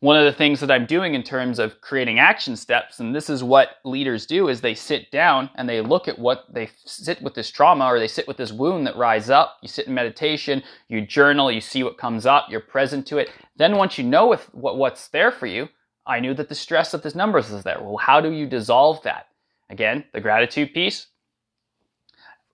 one 0.00 0.16
of 0.16 0.24
the 0.24 0.32
things 0.32 0.60
that 0.60 0.70
I'm 0.70 0.86
doing 0.86 1.14
in 1.14 1.24
terms 1.24 1.58
of 1.58 1.80
creating 1.80 2.20
action 2.20 2.54
steps, 2.54 3.00
and 3.00 3.14
this 3.14 3.28
is 3.28 3.42
what 3.42 3.78
leaders 3.84 4.26
do, 4.26 4.48
is 4.48 4.60
they 4.60 4.74
sit 4.74 5.10
down 5.10 5.50
and 5.56 5.68
they 5.68 5.80
look 5.80 6.06
at 6.06 6.18
what 6.18 6.44
they 6.52 6.70
sit 6.84 7.20
with 7.20 7.34
this 7.34 7.50
trauma 7.50 7.84
or 7.86 7.98
they 7.98 8.06
sit 8.06 8.28
with 8.28 8.36
this 8.36 8.52
wound 8.52 8.86
that 8.86 8.96
rise 8.96 9.28
up. 9.28 9.58
You 9.60 9.68
sit 9.68 9.88
in 9.88 9.94
meditation, 9.94 10.62
you 10.88 11.04
journal, 11.04 11.50
you 11.50 11.60
see 11.60 11.82
what 11.82 11.98
comes 11.98 12.26
up, 12.26 12.46
you're 12.48 12.60
present 12.60 13.06
to 13.08 13.18
it. 13.18 13.30
Then 13.56 13.76
once 13.76 13.98
you 13.98 14.04
know 14.04 14.28
with 14.28 14.42
what, 14.54 14.76
what's 14.76 15.08
there 15.08 15.32
for 15.32 15.46
you, 15.46 15.68
I 16.06 16.20
knew 16.20 16.32
that 16.34 16.48
the 16.48 16.54
stress 16.54 16.94
of 16.94 17.02
this 17.02 17.16
numbers 17.16 17.50
is 17.50 17.64
there. 17.64 17.78
Well, 17.80 17.96
how 17.96 18.20
do 18.20 18.30
you 18.30 18.46
dissolve 18.46 19.02
that? 19.02 19.26
Again, 19.68 20.04
the 20.12 20.20
gratitude 20.20 20.72
piece. 20.72 21.08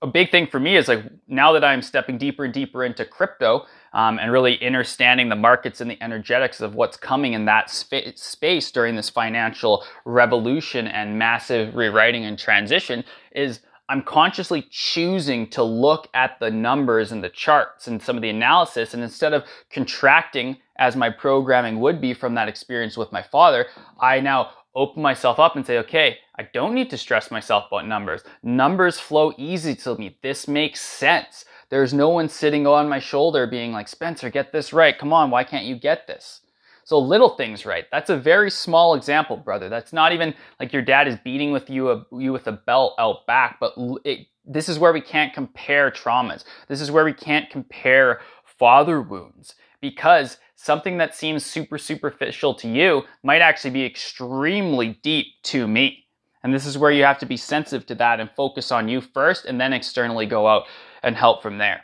A 0.02 0.06
big 0.06 0.30
thing 0.30 0.46
for 0.46 0.58
me 0.58 0.76
is 0.76 0.88
like 0.88 1.04
now 1.28 1.52
that 1.52 1.64
I'm 1.64 1.82
stepping 1.82 2.18
deeper 2.18 2.44
and 2.44 2.52
deeper 2.52 2.84
into 2.84 3.04
crypto, 3.04 3.66
um, 3.94 4.18
and 4.18 4.30
really 4.30 4.64
understanding 4.64 5.28
the 5.30 5.36
markets 5.36 5.80
and 5.80 5.90
the 5.90 6.02
energetics 6.02 6.60
of 6.60 6.74
what's 6.74 6.96
coming 6.96 7.32
in 7.32 7.46
that 7.46 7.70
sp- 7.72 8.12
space 8.16 8.70
during 8.70 8.96
this 8.96 9.08
financial 9.08 9.84
revolution 10.04 10.86
and 10.86 11.18
massive 11.18 11.74
rewriting 11.74 12.24
and 12.24 12.38
transition 12.38 13.04
is 13.34 13.60
I'm 13.88 14.02
consciously 14.02 14.66
choosing 14.70 15.48
to 15.50 15.62
look 15.62 16.08
at 16.14 16.38
the 16.40 16.50
numbers 16.50 17.12
and 17.12 17.22
the 17.22 17.28
charts 17.28 17.86
and 17.86 18.02
some 18.02 18.16
of 18.16 18.22
the 18.22 18.30
analysis. 18.30 18.94
And 18.94 19.02
instead 19.02 19.34
of 19.34 19.44
contracting 19.70 20.56
as 20.78 20.96
my 20.96 21.10
programming 21.10 21.80
would 21.80 22.00
be 22.00 22.14
from 22.14 22.34
that 22.34 22.48
experience 22.48 22.96
with 22.96 23.12
my 23.12 23.22
father, 23.22 23.66
I 24.00 24.20
now 24.20 24.50
open 24.74 25.02
myself 25.02 25.38
up 25.38 25.54
and 25.54 25.64
say, 25.64 25.78
okay, 25.78 26.18
I 26.36 26.48
don't 26.52 26.74
need 26.74 26.90
to 26.90 26.98
stress 26.98 27.30
myself 27.30 27.66
about 27.68 27.86
numbers. 27.86 28.22
Numbers 28.42 28.98
flow 28.98 29.32
easy 29.36 29.76
to 29.76 29.96
me. 29.96 30.18
This 30.22 30.48
makes 30.48 30.80
sense. 30.80 31.44
There's 31.70 31.94
no 31.94 32.08
one 32.08 32.28
sitting 32.28 32.66
on 32.66 32.88
my 32.88 32.98
shoulder 32.98 33.46
being 33.46 33.72
like, 33.72 33.88
Spencer, 33.88 34.30
get 34.30 34.52
this 34.52 34.72
right. 34.72 34.98
Come 34.98 35.12
on, 35.12 35.30
why 35.30 35.44
can't 35.44 35.64
you 35.64 35.76
get 35.76 36.06
this? 36.06 36.40
So 36.84 36.98
little 36.98 37.30
things 37.30 37.64
right. 37.64 37.86
That's 37.90 38.10
a 38.10 38.16
very 38.16 38.50
small 38.50 38.94
example, 38.94 39.36
brother. 39.36 39.68
That's 39.68 39.92
not 39.92 40.12
even 40.12 40.34
like 40.60 40.72
your 40.72 40.82
dad 40.82 41.08
is 41.08 41.16
beating 41.24 41.50
with 41.50 41.70
you 41.70 41.90
a, 41.90 42.06
you 42.12 42.32
with 42.32 42.46
a 42.46 42.52
belt 42.52 42.94
out 42.98 43.26
back, 43.26 43.58
but 43.58 43.72
it, 44.04 44.26
this 44.44 44.68
is 44.68 44.78
where 44.78 44.92
we 44.92 45.00
can't 45.00 45.32
compare 45.32 45.90
traumas. 45.90 46.44
This 46.68 46.82
is 46.82 46.90
where 46.90 47.04
we 47.04 47.14
can't 47.14 47.48
compare 47.48 48.20
father 48.44 49.00
wounds 49.00 49.54
because 49.80 50.36
something 50.56 50.98
that 50.98 51.14
seems 51.14 51.44
super 51.44 51.78
superficial 51.78 52.54
to 52.54 52.68
you 52.68 53.02
might 53.22 53.40
actually 53.40 53.70
be 53.70 53.84
extremely 53.84 54.98
deep 55.02 55.26
to 55.44 55.66
me. 55.66 56.06
And 56.42 56.52
this 56.52 56.66
is 56.66 56.76
where 56.76 56.90
you 56.90 57.04
have 57.04 57.18
to 57.20 57.26
be 57.26 57.38
sensitive 57.38 57.86
to 57.86 57.94
that 57.96 58.20
and 58.20 58.30
focus 58.30 58.70
on 58.70 58.88
you 58.88 59.00
first 59.00 59.46
and 59.46 59.58
then 59.58 59.72
externally 59.72 60.26
go 60.26 60.46
out 60.46 60.64
and 61.04 61.16
help 61.16 61.42
from 61.42 61.58
there. 61.58 61.82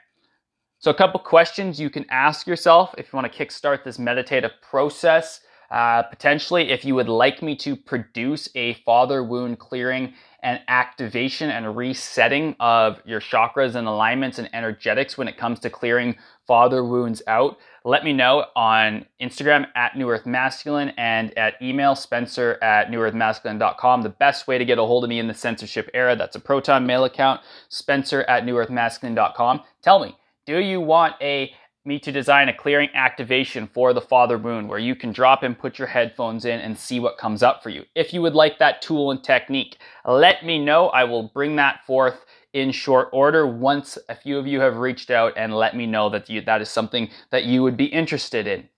So, 0.79 0.91
a 0.91 0.95
couple 0.95 1.21
questions 1.21 1.79
you 1.79 1.91
can 1.91 2.07
ask 2.11 2.47
yourself 2.47 2.95
if 2.97 3.13
you 3.13 3.17
want 3.17 3.31
to 3.31 3.39
kickstart 3.47 3.85
this 3.85 3.99
meditative 3.99 4.53
process. 4.63 5.41
Uh, 5.71 6.03
potentially, 6.03 6.71
if 6.71 6.85
you 6.85 6.95
would 6.95 7.09
like 7.09 7.43
me 7.43 7.55
to 7.57 7.77
produce 7.77 8.49
a 8.55 8.75
father 8.87 9.23
wound 9.23 9.59
clearing 9.59 10.15
and 10.43 10.61
activation 10.69 11.51
and 11.51 11.77
resetting 11.77 12.57
of 12.61 13.01
your 13.05 13.21
chakras 13.21 13.75
and 13.75 13.87
alignments 13.87 14.39
and 14.39 14.49
energetics 14.53 15.17
when 15.19 15.29
it 15.29 15.37
comes 15.37 15.61
to 15.61 15.71
clearing 15.71 16.17
father 16.47 16.85
wounds 16.85 17.23
out, 17.27 17.59
let 17.85 18.05
me 18.05 18.13
know 18.13 18.45
on 18.57 19.07
Instagram 19.21 19.67
at 19.75 19.97
New 19.97 20.11
Earth 20.11 20.27
Masculine 20.27 20.93
and 20.99 21.37
at 21.39 21.55
email 21.63 21.95
spencer 21.95 22.59
at 22.63 22.91
newearthmasculine.com. 22.91 24.03
The 24.03 24.09
best 24.11 24.47
way 24.47 24.59
to 24.59 24.65
get 24.65 24.79
a 24.79 24.83
hold 24.83 25.05
of 25.05 25.11
me 25.11 25.19
in 25.19 25.29
the 25.29 25.35
censorship 25.35 25.89
era, 25.95 26.17
that's 26.17 26.37
a 26.37 26.41
Proton 26.41 26.87
mail 26.87 27.05
account, 27.05 27.41
spencer 27.69 28.23
at 28.25 28.45
newearthmasculine.com. 28.45 29.63
Tell 29.83 30.01
me, 30.01 30.17
do 30.45 30.59
you 30.59 30.81
want 30.81 31.15
a 31.21 31.53
me 31.85 31.99
to 31.99 32.13
design 32.13 32.49
a 32.49 32.55
clearing 32.55 32.91
activation 32.95 33.67
for 33.67 33.93
the 33.93 34.01
father 34.01 34.37
wound 34.37 34.69
where 34.69 34.79
you 34.79 34.95
can 34.95 35.13
drop 35.13 35.43
in, 35.43 35.55
put 35.55 35.79
your 35.79 35.89
headphones 35.89 36.45
in, 36.45 36.61
and 36.61 36.79
see 36.79 37.01
what 37.01 37.17
comes 37.17 37.43
up 37.43 37.63
for 37.63 37.71
you. 37.71 37.85
If 37.95 38.13
you 38.13 38.21
would 38.23 38.35
like 38.35 38.59
that 38.59 38.83
tool 38.83 39.11
and 39.11 39.25
technique, 39.25 39.79
let 40.05 40.45
me 40.45 40.63
know. 40.63 40.89
I 40.89 41.05
will 41.05 41.25
bring 41.25 41.57
that 41.57 41.85
forth 41.87 42.27
in 42.53 42.71
short 42.71 43.09
order 43.13 43.47
once 43.47 43.97
a 44.09 44.15
few 44.15 44.39
of 44.39 44.47
you 44.47 44.61
have 44.61 44.77
reached 44.77 45.11
out 45.11 45.33
and 45.37 45.55
let 45.55 45.75
me 45.75 45.87
know 45.87 46.11
that 46.11 46.29
you, 46.29 46.41
that 46.43 46.61
is 46.61 46.69
something 46.69 47.09
that 47.31 47.45
you 47.45 47.63
would 47.63 47.77
be 47.77 47.87
interested 47.87 48.47
in. 48.47 48.69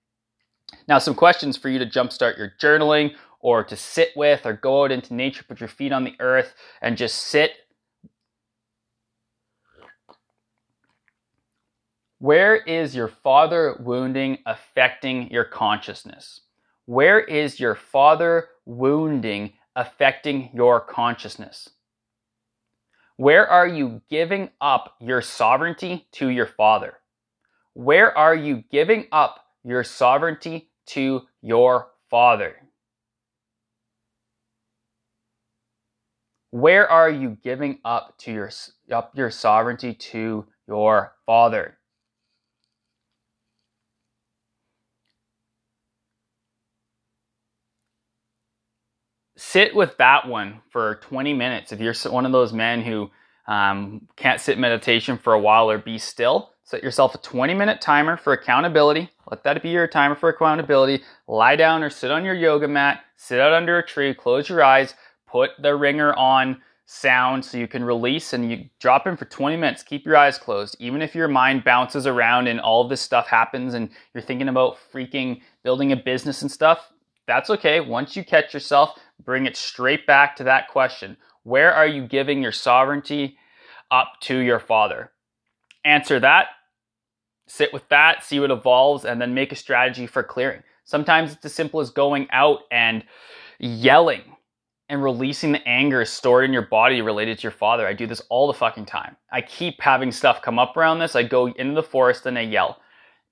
Now, 0.86 0.98
some 0.98 1.14
questions 1.14 1.56
for 1.56 1.68
you 1.68 1.78
to 1.78 1.86
jumpstart 1.86 2.38
your 2.38 2.52
journaling 2.60 3.14
or 3.40 3.64
to 3.64 3.76
sit 3.76 4.10
with 4.14 4.46
or 4.46 4.52
go 4.52 4.84
out 4.84 4.92
into 4.92 5.14
nature, 5.14 5.44
put 5.46 5.60
your 5.60 5.68
feet 5.68 5.92
on 5.92 6.04
the 6.04 6.14
earth 6.20 6.54
and 6.80 6.96
just 6.96 7.16
sit 7.16 7.52
Where 12.22 12.54
is 12.54 12.94
your 12.94 13.08
father 13.08 13.76
wounding 13.80 14.38
affecting 14.46 15.28
your 15.32 15.42
consciousness? 15.42 16.42
Where 16.86 17.18
is 17.18 17.58
your 17.58 17.74
father 17.74 18.46
wounding 18.64 19.54
affecting 19.74 20.50
your 20.54 20.78
consciousness? 20.78 21.70
Where 23.16 23.44
are 23.48 23.66
you 23.66 24.02
giving 24.08 24.50
up 24.60 24.94
your 25.00 25.20
sovereignty 25.20 26.06
to 26.12 26.28
your 26.28 26.46
father? 26.46 26.94
Where 27.74 28.16
are 28.16 28.36
you 28.36 28.62
giving 28.70 29.08
up 29.10 29.44
your 29.64 29.82
sovereignty 29.82 30.70
to 30.90 31.22
your 31.40 31.88
father? 32.08 32.54
Where 36.52 36.88
are 36.88 37.10
you 37.10 37.36
giving 37.42 37.80
up 37.84 38.16
to 38.18 38.32
your 38.32 38.50
up 38.92 39.10
your 39.16 39.32
sovereignty 39.32 39.92
to 39.94 40.46
your 40.68 41.14
father? 41.26 41.78
Sit 49.52 49.74
with 49.74 49.94
that 49.98 50.26
one 50.26 50.62
for 50.70 50.94
20 51.02 51.34
minutes. 51.34 51.72
If 51.72 51.80
you're 51.80 51.92
one 52.10 52.24
of 52.24 52.32
those 52.32 52.54
men 52.54 52.80
who 52.80 53.10
um, 53.46 54.08
can't 54.16 54.40
sit 54.40 54.58
meditation 54.58 55.18
for 55.18 55.34
a 55.34 55.38
while 55.38 55.70
or 55.70 55.76
be 55.76 55.98
still, 55.98 56.52
set 56.64 56.82
yourself 56.82 57.14
a 57.14 57.18
20 57.18 57.52
minute 57.52 57.82
timer 57.82 58.16
for 58.16 58.32
accountability. 58.32 59.10
Let 59.30 59.44
that 59.44 59.62
be 59.62 59.68
your 59.68 59.86
timer 59.86 60.14
for 60.14 60.30
accountability. 60.30 61.04
Lie 61.26 61.56
down 61.56 61.82
or 61.82 61.90
sit 61.90 62.10
on 62.10 62.24
your 62.24 62.34
yoga 62.34 62.66
mat, 62.66 63.04
sit 63.16 63.40
out 63.40 63.52
under 63.52 63.76
a 63.76 63.86
tree, 63.86 64.14
close 64.14 64.48
your 64.48 64.64
eyes, 64.64 64.94
put 65.26 65.50
the 65.60 65.76
ringer 65.76 66.14
on 66.14 66.62
sound 66.86 67.44
so 67.44 67.58
you 67.58 67.68
can 67.68 67.84
release 67.84 68.32
and 68.32 68.50
you 68.50 68.70
drop 68.80 69.06
in 69.06 69.18
for 69.18 69.26
20 69.26 69.56
minutes. 69.56 69.82
Keep 69.82 70.06
your 70.06 70.16
eyes 70.16 70.38
closed. 70.38 70.76
Even 70.78 71.02
if 71.02 71.14
your 71.14 71.28
mind 71.28 71.62
bounces 71.62 72.06
around 72.06 72.46
and 72.46 72.58
all 72.58 72.88
this 72.88 73.02
stuff 73.02 73.26
happens 73.26 73.74
and 73.74 73.90
you're 74.14 74.22
thinking 74.22 74.48
about 74.48 74.78
freaking 74.90 75.42
building 75.62 75.92
a 75.92 75.96
business 75.96 76.40
and 76.40 76.50
stuff, 76.50 76.90
that's 77.26 77.50
okay. 77.50 77.80
Once 77.80 78.16
you 78.16 78.24
catch 78.24 78.52
yourself, 78.52 78.98
bring 79.24 79.46
it 79.46 79.56
straight 79.56 80.06
back 80.06 80.36
to 80.36 80.44
that 80.44 80.68
question 80.68 81.16
Where 81.42 81.72
are 81.72 81.86
you 81.86 82.06
giving 82.06 82.42
your 82.42 82.52
sovereignty 82.52 83.36
up 83.90 84.14
to 84.22 84.38
your 84.38 84.60
Father? 84.60 85.12
Answer 85.84 86.20
that, 86.20 86.46
sit 87.46 87.72
with 87.72 87.88
that, 87.88 88.24
see 88.24 88.40
what 88.40 88.50
evolves, 88.50 89.04
and 89.04 89.20
then 89.20 89.34
make 89.34 89.52
a 89.52 89.56
strategy 89.56 90.06
for 90.06 90.22
clearing. 90.22 90.62
Sometimes 90.84 91.32
it's 91.32 91.44
as 91.44 91.54
simple 91.54 91.80
as 91.80 91.90
going 91.90 92.28
out 92.30 92.60
and 92.70 93.04
yelling 93.58 94.22
and 94.88 95.02
releasing 95.02 95.52
the 95.52 95.66
anger 95.66 96.04
stored 96.04 96.44
in 96.44 96.52
your 96.52 96.66
body 96.66 97.00
related 97.00 97.38
to 97.38 97.42
your 97.44 97.52
father. 97.52 97.86
I 97.86 97.94
do 97.94 98.06
this 98.06 98.22
all 98.28 98.46
the 98.46 98.52
fucking 98.52 98.86
time. 98.86 99.16
I 99.30 99.40
keep 99.40 99.80
having 99.80 100.12
stuff 100.12 100.42
come 100.42 100.58
up 100.58 100.76
around 100.76 100.98
this. 100.98 101.16
I 101.16 101.22
go 101.22 101.46
into 101.46 101.74
the 101.74 101.82
forest 101.82 102.26
and 102.26 102.38
I 102.38 102.42
yell. 102.42 102.78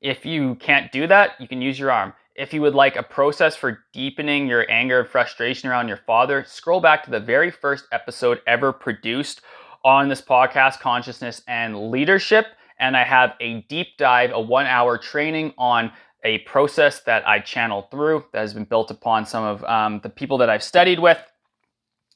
If 0.01 0.25
you 0.25 0.55
can't 0.55 0.91
do 0.91 1.07
that, 1.09 1.33
you 1.39 1.47
can 1.47 1.61
use 1.61 1.79
your 1.79 1.91
arm. 1.91 2.15
If 2.41 2.55
you 2.55 2.63
would 2.63 2.75
like 2.75 2.97
a 2.97 3.03
process 3.03 3.55
for 3.55 3.85
deepening 3.93 4.47
your 4.47 4.65
anger 4.71 5.01
and 5.01 5.07
frustration 5.07 5.69
around 5.69 5.89
your 5.89 5.99
father, 5.99 6.43
scroll 6.49 6.81
back 6.81 7.05
to 7.05 7.11
the 7.11 7.21
very 7.21 7.51
first 7.51 7.85
episode 7.93 8.41
ever 8.47 8.73
produced 8.73 9.43
on 9.85 10.09
this 10.09 10.23
podcast, 10.23 10.81
Consciousness 10.81 11.43
and 11.47 11.91
Leadership. 11.91 12.47
And 12.79 12.97
I 12.97 13.05
have 13.05 13.35
a 13.41 13.61
deep 13.69 13.89
dive, 13.99 14.31
a 14.33 14.41
one 14.41 14.65
hour 14.65 14.97
training 14.97 15.53
on 15.59 15.93
a 16.25 16.39
process 16.39 17.03
that 17.03 17.29
I 17.29 17.41
channeled 17.41 17.91
through 17.91 18.25
that 18.33 18.41
has 18.41 18.55
been 18.55 18.65
built 18.65 18.91
upon 18.91 19.27
some 19.27 19.45
of 19.45 19.63
um, 19.65 20.01
the 20.03 20.09
people 20.09 20.39
that 20.39 20.49
I've 20.49 20.63
studied 20.63 20.99
with. 20.99 21.19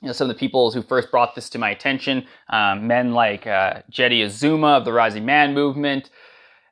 You 0.01 0.07
know, 0.07 0.14
some 0.14 0.31
of 0.31 0.35
the 0.35 0.40
people 0.40 0.70
who 0.70 0.81
first 0.81 1.11
brought 1.11 1.35
this 1.35 1.51
to 1.51 1.59
my 1.59 1.68
attention, 1.68 2.27
um, 2.49 2.87
men 2.87 3.12
like 3.12 3.46
uh, 3.46 3.83
Jeddy 3.90 4.22
Azuma 4.22 4.68
of 4.68 4.87
the 4.87 4.92
Rising 4.94 5.27
Man 5.27 5.53
movement, 5.53 6.09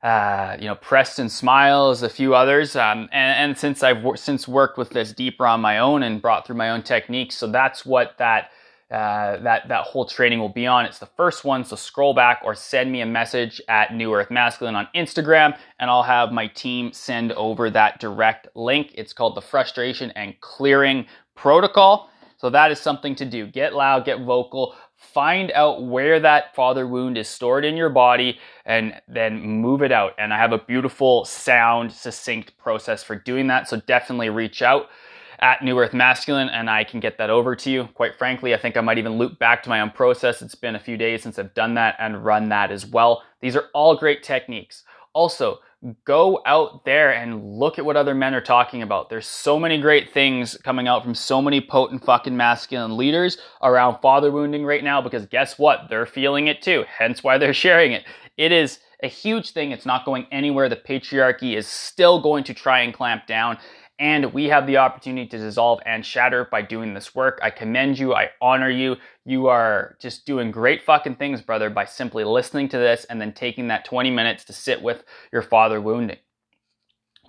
uh, 0.02 0.56
you 0.58 0.66
know, 0.66 0.74
Preston 0.74 1.28
Smiles, 1.28 2.02
a 2.02 2.08
few 2.08 2.34
others. 2.34 2.74
Um, 2.74 3.08
and, 3.12 3.50
and, 3.50 3.58
since 3.58 3.82
I've 3.84 3.98
w- 3.98 4.16
since 4.16 4.48
worked 4.48 4.76
with 4.76 4.90
this 4.90 5.12
deeper 5.12 5.46
on 5.46 5.60
my 5.60 5.78
own 5.78 6.02
and 6.02 6.20
brought 6.20 6.44
through 6.44 6.56
my 6.56 6.70
own 6.70 6.82
techniques, 6.82 7.36
so 7.36 7.46
that's 7.46 7.86
what 7.86 8.18
that 8.18 8.50
uh, 8.90 9.38
that 9.38 9.68
that 9.68 9.84
whole 9.84 10.04
training 10.04 10.38
will 10.38 10.48
be 10.48 10.66
on. 10.66 10.84
It's 10.84 10.98
the 10.98 11.06
first 11.06 11.44
one, 11.44 11.64
so 11.64 11.76
scroll 11.76 12.14
back 12.14 12.42
or 12.44 12.54
send 12.54 12.90
me 12.90 13.00
a 13.00 13.06
message 13.06 13.60
at 13.68 13.94
New 13.94 14.12
Earth 14.12 14.30
Masculine 14.30 14.74
on 14.74 14.88
Instagram, 14.94 15.56
and 15.78 15.88
I'll 15.88 16.02
have 16.02 16.32
my 16.32 16.48
team 16.48 16.92
send 16.92 17.32
over 17.32 17.70
that 17.70 18.00
direct 18.00 18.48
link. 18.54 18.92
It's 18.94 19.12
called 19.12 19.36
the 19.36 19.40
Frustration 19.40 20.10
and 20.10 20.38
Clearing 20.40 21.06
Protocol. 21.36 22.10
So 22.36 22.50
that 22.50 22.72
is 22.72 22.80
something 22.80 23.14
to 23.14 23.24
do. 23.24 23.46
Get 23.46 23.72
loud, 23.72 24.04
get 24.04 24.20
vocal, 24.22 24.74
find 25.02 25.50
out 25.52 25.82
where 25.82 26.20
that 26.20 26.54
father 26.54 26.86
wound 26.86 27.18
is 27.18 27.28
stored 27.28 27.64
in 27.64 27.76
your 27.76 27.90
body 27.90 28.38
and 28.64 29.00
then 29.08 29.40
move 29.40 29.82
it 29.82 29.92
out. 29.92 30.14
And 30.18 30.32
I 30.32 30.38
have 30.38 30.52
a 30.52 30.58
beautiful, 30.58 31.24
sound, 31.24 31.92
succinct 31.92 32.56
process 32.56 33.02
for 33.02 33.16
doing 33.16 33.48
that. 33.48 33.68
So 33.68 33.80
definitely 33.80 34.30
reach 34.30 34.62
out 34.62 34.88
at 35.40 35.62
New 35.62 35.78
Earth 35.78 35.92
Masculine 35.92 36.48
and 36.48 36.70
I 36.70 36.84
can 36.84 37.00
get 37.00 37.18
that 37.18 37.30
over 37.30 37.56
to 37.56 37.70
you. 37.70 37.88
Quite 37.94 38.16
frankly, 38.16 38.54
I 38.54 38.58
think 38.58 38.76
I 38.76 38.80
might 38.80 38.98
even 38.98 39.18
loop 39.18 39.38
back 39.38 39.62
to 39.64 39.68
my 39.68 39.80
own 39.80 39.90
process. 39.90 40.40
It's 40.40 40.54
been 40.54 40.76
a 40.76 40.80
few 40.80 40.96
days 40.96 41.22
since 41.22 41.38
I've 41.38 41.52
done 41.52 41.74
that 41.74 41.96
and 41.98 42.24
run 42.24 42.48
that 42.50 42.70
as 42.70 42.86
well. 42.86 43.22
These 43.40 43.56
are 43.56 43.64
all 43.74 43.96
great 43.96 44.22
techniques. 44.22 44.84
Also, 45.14 45.58
go 46.04 46.40
out 46.46 46.84
there 46.84 47.12
and 47.12 47.44
look 47.44 47.78
at 47.78 47.84
what 47.84 47.96
other 47.96 48.14
men 48.14 48.34
are 48.34 48.40
talking 48.40 48.82
about. 48.82 49.10
There's 49.10 49.26
so 49.26 49.58
many 49.58 49.80
great 49.80 50.12
things 50.12 50.56
coming 50.62 50.86
out 50.86 51.02
from 51.02 51.14
so 51.14 51.42
many 51.42 51.60
potent 51.60 52.04
fucking 52.04 52.36
masculine 52.36 52.96
leaders 52.96 53.38
around 53.62 54.00
father 54.00 54.30
wounding 54.30 54.64
right 54.64 54.84
now 54.84 55.00
because 55.00 55.26
guess 55.26 55.58
what? 55.58 55.86
They're 55.88 56.06
feeling 56.06 56.46
it 56.46 56.62
too. 56.62 56.84
Hence 56.88 57.24
why 57.24 57.38
they're 57.38 57.54
sharing 57.62 57.92
it. 57.92 58.04
It 58.36 58.52
is 58.52 58.78
a 59.02 59.08
huge 59.08 59.50
thing. 59.50 59.72
It's 59.72 59.86
not 59.86 60.04
going 60.04 60.26
anywhere. 60.30 60.68
The 60.68 60.76
patriarchy 60.76 61.56
is 61.56 61.66
still 61.66 62.20
going 62.20 62.44
to 62.44 62.54
try 62.54 62.80
and 62.80 62.94
clamp 62.94 63.26
down. 63.26 63.58
And 64.02 64.34
we 64.34 64.46
have 64.46 64.66
the 64.66 64.78
opportunity 64.78 65.28
to 65.28 65.38
dissolve 65.38 65.78
and 65.86 66.04
shatter 66.04 66.48
by 66.50 66.62
doing 66.62 66.92
this 66.92 67.14
work. 67.14 67.38
I 67.40 67.50
commend 67.50 68.00
you. 68.00 68.16
I 68.16 68.30
honor 68.40 68.68
you. 68.68 68.96
You 69.24 69.46
are 69.46 69.96
just 70.00 70.26
doing 70.26 70.50
great 70.50 70.82
fucking 70.82 71.14
things, 71.14 71.40
brother, 71.40 71.70
by 71.70 71.84
simply 71.84 72.24
listening 72.24 72.68
to 72.70 72.78
this 72.78 73.04
and 73.04 73.20
then 73.20 73.32
taking 73.32 73.68
that 73.68 73.84
20 73.84 74.10
minutes 74.10 74.42
to 74.46 74.52
sit 74.52 74.82
with 74.82 75.04
your 75.32 75.40
father 75.40 75.80
wounding. 75.80 76.16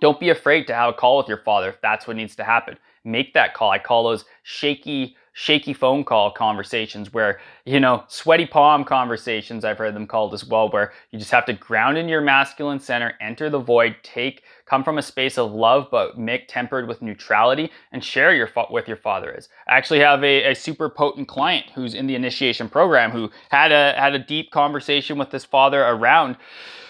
Don't 0.00 0.18
be 0.18 0.30
afraid 0.30 0.66
to 0.66 0.74
have 0.74 0.90
a 0.90 0.96
call 0.96 1.18
with 1.18 1.28
your 1.28 1.44
father 1.44 1.68
if 1.68 1.80
that's 1.80 2.08
what 2.08 2.16
needs 2.16 2.34
to 2.34 2.44
happen. 2.44 2.76
Make 3.04 3.34
that 3.34 3.54
call. 3.54 3.70
I 3.70 3.78
call 3.78 4.02
those 4.02 4.24
shaky 4.42 5.16
shaky 5.36 5.72
phone 5.72 6.04
call 6.04 6.30
conversations 6.30 7.12
where, 7.12 7.40
you 7.64 7.80
know, 7.80 8.04
sweaty 8.06 8.46
palm 8.46 8.84
conversations, 8.84 9.64
I've 9.64 9.78
heard 9.78 9.94
them 9.94 10.06
called 10.06 10.32
as 10.32 10.44
well, 10.44 10.70
where 10.70 10.92
you 11.10 11.18
just 11.18 11.32
have 11.32 11.44
to 11.46 11.52
ground 11.52 11.98
in 11.98 12.08
your 12.08 12.20
masculine 12.20 12.78
center, 12.78 13.14
enter 13.20 13.50
the 13.50 13.58
void, 13.58 13.96
take, 14.04 14.44
come 14.64 14.84
from 14.84 14.96
a 14.96 15.02
space 15.02 15.36
of 15.36 15.50
love, 15.50 15.88
but 15.90 16.16
make 16.16 16.46
tempered 16.46 16.86
with 16.86 17.02
neutrality 17.02 17.70
and 17.90 18.02
share 18.02 18.32
your 18.32 18.48
with 18.70 18.86
your 18.86 18.96
father 18.96 19.32
is. 19.32 19.48
I 19.66 19.76
actually 19.76 20.00
have 20.00 20.22
a, 20.22 20.52
a 20.52 20.54
super 20.54 20.88
potent 20.88 21.26
client 21.26 21.66
who's 21.74 21.94
in 21.94 22.06
the 22.06 22.14
initiation 22.14 22.68
program 22.68 23.10
who 23.10 23.28
had 23.50 23.72
a, 23.72 23.92
had 23.98 24.14
a 24.14 24.20
deep 24.20 24.52
conversation 24.52 25.18
with 25.18 25.32
his 25.32 25.44
father 25.44 25.82
around 25.82 26.36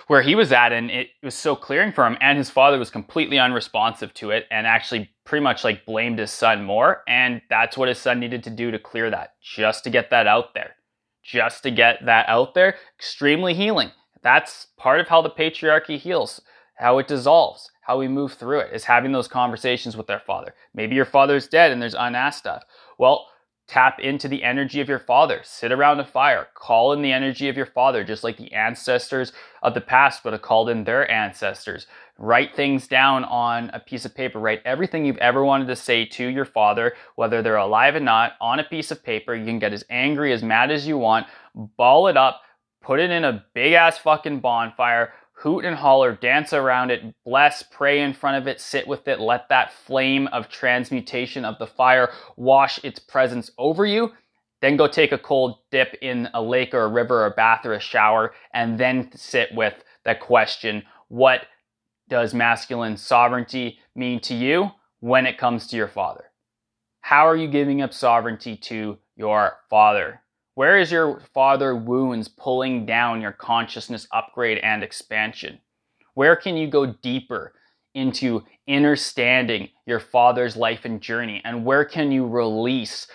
where 0.07 0.21
he 0.21 0.35
was 0.35 0.53
at 0.53 0.71
and 0.71 0.91
it 0.91 1.09
was 1.23 1.35
so 1.35 1.57
clearing 1.57 1.93
for 1.93 2.07
him 2.07 2.19
and 2.21 2.37
his 2.37 2.51
father 2.51 2.79
was 2.79 2.91
completely 2.91 3.39
unresponsive 3.39 4.13
to 4.13 4.31
it 4.31 4.47
and 4.51 4.67
actually 4.67 5.11
pretty 5.25 5.43
much 5.43 5.65
like 5.65 5.87
blamed 5.87 6.19
his 6.19 6.31
son 6.31 6.63
more 6.65 7.03
and 7.09 7.41
that's 7.49 7.77
what 7.77 7.89
his 7.89 7.99
son 7.99 8.21
needed 8.21 8.43
to 8.45 8.51
do 8.51 8.71
to 8.71 8.79
clear 8.79 9.11
that 9.11 9.35
just 9.43 9.85
to 9.85 9.91
get 9.91 10.11
that 10.11 10.27
out 10.27 10.55
there. 10.55 10.77
Just 11.23 11.63
to 11.63 11.71
get 11.71 12.05
that 12.05 12.29
out 12.29 12.55
there 12.55 12.77
extremely 12.99 13.55
healing. 13.55 13.91
That's 14.23 14.67
part 14.77 15.01
of 15.01 15.09
how 15.09 15.23
the 15.23 15.31
patriarchy 15.31 15.99
heals 15.99 16.41
how 16.77 16.99
it 16.99 17.07
dissolves 17.07 17.71
how 17.83 17.99
we 17.99 18.09
move 18.09 18.33
through 18.33 18.59
it 18.59 18.73
is 18.73 18.85
having 18.85 19.13
those 19.13 19.29
conversations 19.29 19.97
with 19.97 20.07
their 20.07 20.19
father. 20.19 20.55
Maybe 20.75 20.97
your 20.97 21.05
father's 21.05 21.47
dead 21.47 21.71
and 21.71 21.81
there's 21.81 21.95
unasked 21.95 22.41
stuff 22.41 22.65
well 22.99 23.29
Tap 23.67 23.99
into 23.99 24.29
the 24.29 24.43
energy 24.43 24.81
of 24.83 24.89
your 24.91 24.99
father. 24.99 25.41
Sit 25.43 25.73
around 25.73 25.99
a 25.99 26.05
fire. 26.05 26.49
Call 26.55 26.93
in 26.93 27.01
the 27.01 27.13
energy 27.13 27.49
of 27.49 27.57
your 27.57 27.65
father, 27.65 28.05
just 28.05 28.23
like 28.23 28.37
the 28.37 28.53
ancestors 28.53 29.33
of 29.63 29.73
the 29.73 29.81
past 29.81 30.23
would 30.23 30.35
have 30.35 30.43
called 30.43 30.69
in 30.69 30.85
their 30.85 31.11
ancestors. 31.11 31.87
Write 32.19 32.55
things 32.55 32.87
down 32.87 33.25
on 33.25 33.71
a 33.71 33.81
piece 33.81 34.05
of 34.05 34.15
paper. 34.15 34.39
Write 34.39 34.61
everything 34.67 35.07
you've 35.07 35.17
ever 35.17 35.43
wanted 35.43 35.67
to 35.69 35.77
say 35.77 36.05
to 36.05 36.27
your 36.27 36.45
father, 36.45 36.93
whether 37.17 37.41
they're 37.41 37.57
alive 37.57 37.95
or 37.95 38.01
not, 38.01 38.33
on 38.39 38.61
a 38.61 38.65
piece 38.65 38.91
of 38.91 39.03
paper. 39.03 39.35
You 39.35 39.47
can 39.47 39.59
get 39.59 39.73
as 39.73 39.85
angry, 39.89 40.33
as 40.33 40.43
mad 40.43 40.71
as 40.71 40.87
you 40.87 40.99
want. 40.99 41.27
Ball 41.55 42.09
it 42.09 42.19
up. 42.19 42.43
Put 42.83 43.01
it 43.01 43.11
in 43.11 43.25
a 43.25 43.47
big 43.55 43.73
ass 43.73 43.97
fucking 43.97 44.41
bonfire 44.41 45.15
hoot 45.45 45.67
and 45.67 45.77
holler, 45.77 46.15
dance 46.15 46.55
around 46.55 46.91
it, 46.91 47.03
bless, 47.23 47.63
pray 47.63 48.01
in 48.01 48.15
front 48.15 48.39
of 48.39 48.49
it, 48.49 48.59
sit 48.59 48.89
with 48.89 49.07
it, 49.07 49.21
let 49.21 49.47
that 49.51 49.71
flame 49.71 50.27
of 50.29 50.49
transmutation 50.49 51.45
of 51.45 51.59
the 51.59 51.67
fire 51.67 52.11
wash 52.39 52.83
its 52.83 52.99
presence 52.99 53.51
over 53.59 53.85
you. 53.85 54.11
Then 54.63 54.79
go 54.79 54.89
take 54.89 55.13
a 55.13 55.19
cold 55.19 55.59
dip 55.71 55.99
in 56.01 56.31
a 56.33 56.41
lake 56.41 56.73
or 56.73 56.85
a 56.85 56.89
river 56.89 57.25
or 57.25 57.27
a 57.27 57.31
bath 57.31 57.67
or 57.67 57.75
a 57.75 57.81
shower, 57.81 58.33
and 58.55 58.81
then 58.81 59.11
sit 59.15 59.55
with 59.55 59.75
the 60.05 60.15
question 60.15 60.83
what 61.09 61.43
does 62.09 62.33
masculine 62.33 62.97
sovereignty 62.97 63.79
mean 63.95 64.21
to 64.21 64.35
you 64.35 64.71
when 65.01 65.27
it 65.27 65.37
comes 65.37 65.67
to 65.67 65.77
your 65.77 65.89
father? 65.89 66.25
How 67.03 67.29
are 67.29 67.37
you 67.37 67.49
giving 67.49 67.83
up 67.83 67.93
sovereignty 67.93 68.57
to 68.57 68.97
your 69.15 69.59
father? 69.69 70.23
Where 70.55 70.79
is 70.79 70.93
your 70.93 71.21
father 71.33 71.75
wounds 71.75 72.29
pulling 72.29 72.87
down 72.87 73.21
your 73.21 73.33
consciousness 73.33 74.07
upgrade 74.13 74.59
and 74.59 74.85
expansion? 74.85 75.59
Where 76.15 76.37
can 76.37 76.57
you 76.57 76.69
go 76.69 76.87
deeper 76.87 77.55
into 77.95 78.45
understanding 78.69 79.71
your 79.85 79.99
father's 79.99 80.57
life 80.57 80.85
and 80.85 81.01
journey? 81.01 81.43
And 81.45 81.65
where 81.65 81.85
can 81.85 82.13
you 82.13 82.27
release 82.27 83.09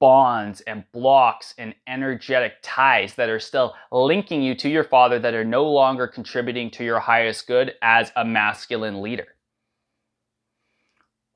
bonds 0.00 0.60
and 0.62 0.82
blocks 0.90 1.54
and 1.56 1.72
energetic 1.86 2.54
ties 2.62 3.14
that 3.14 3.28
are 3.28 3.38
still 3.38 3.76
linking 3.92 4.42
you 4.42 4.56
to 4.56 4.68
your 4.68 4.82
father 4.82 5.20
that 5.20 5.34
are 5.34 5.44
no 5.44 5.64
longer 5.70 6.08
contributing 6.08 6.68
to 6.72 6.82
your 6.82 6.98
highest 6.98 7.46
good 7.46 7.74
as 7.80 8.10
a 8.16 8.24
masculine 8.24 9.00
leader? 9.00 9.36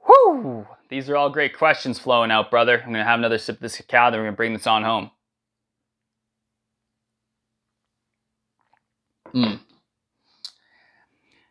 Whew! 0.04 0.66
These 0.88 1.08
are 1.08 1.16
all 1.16 1.30
great 1.30 1.56
questions 1.56 2.00
flowing 2.00 2.32
out, 2.32 2.50
brother. 2.50 2.78
I'm 2.78 2.92
going 2.92 2.94
to 2.94 3.04
have 3.04 3.20
another 3.20 3.38
sip 3.38 3.56
of 3.56 3.62
this 3.62 3.76
cacao, 3.76 4.10
then 4.10 4.18
we're 4.18 4.24
going 4.24 4.34
to 4.34 4.36
bring 4.36 4.52
this 4.52 4.66
on 4.66 4.82
home. 4.82 5.12
Mm. 9.36 9.60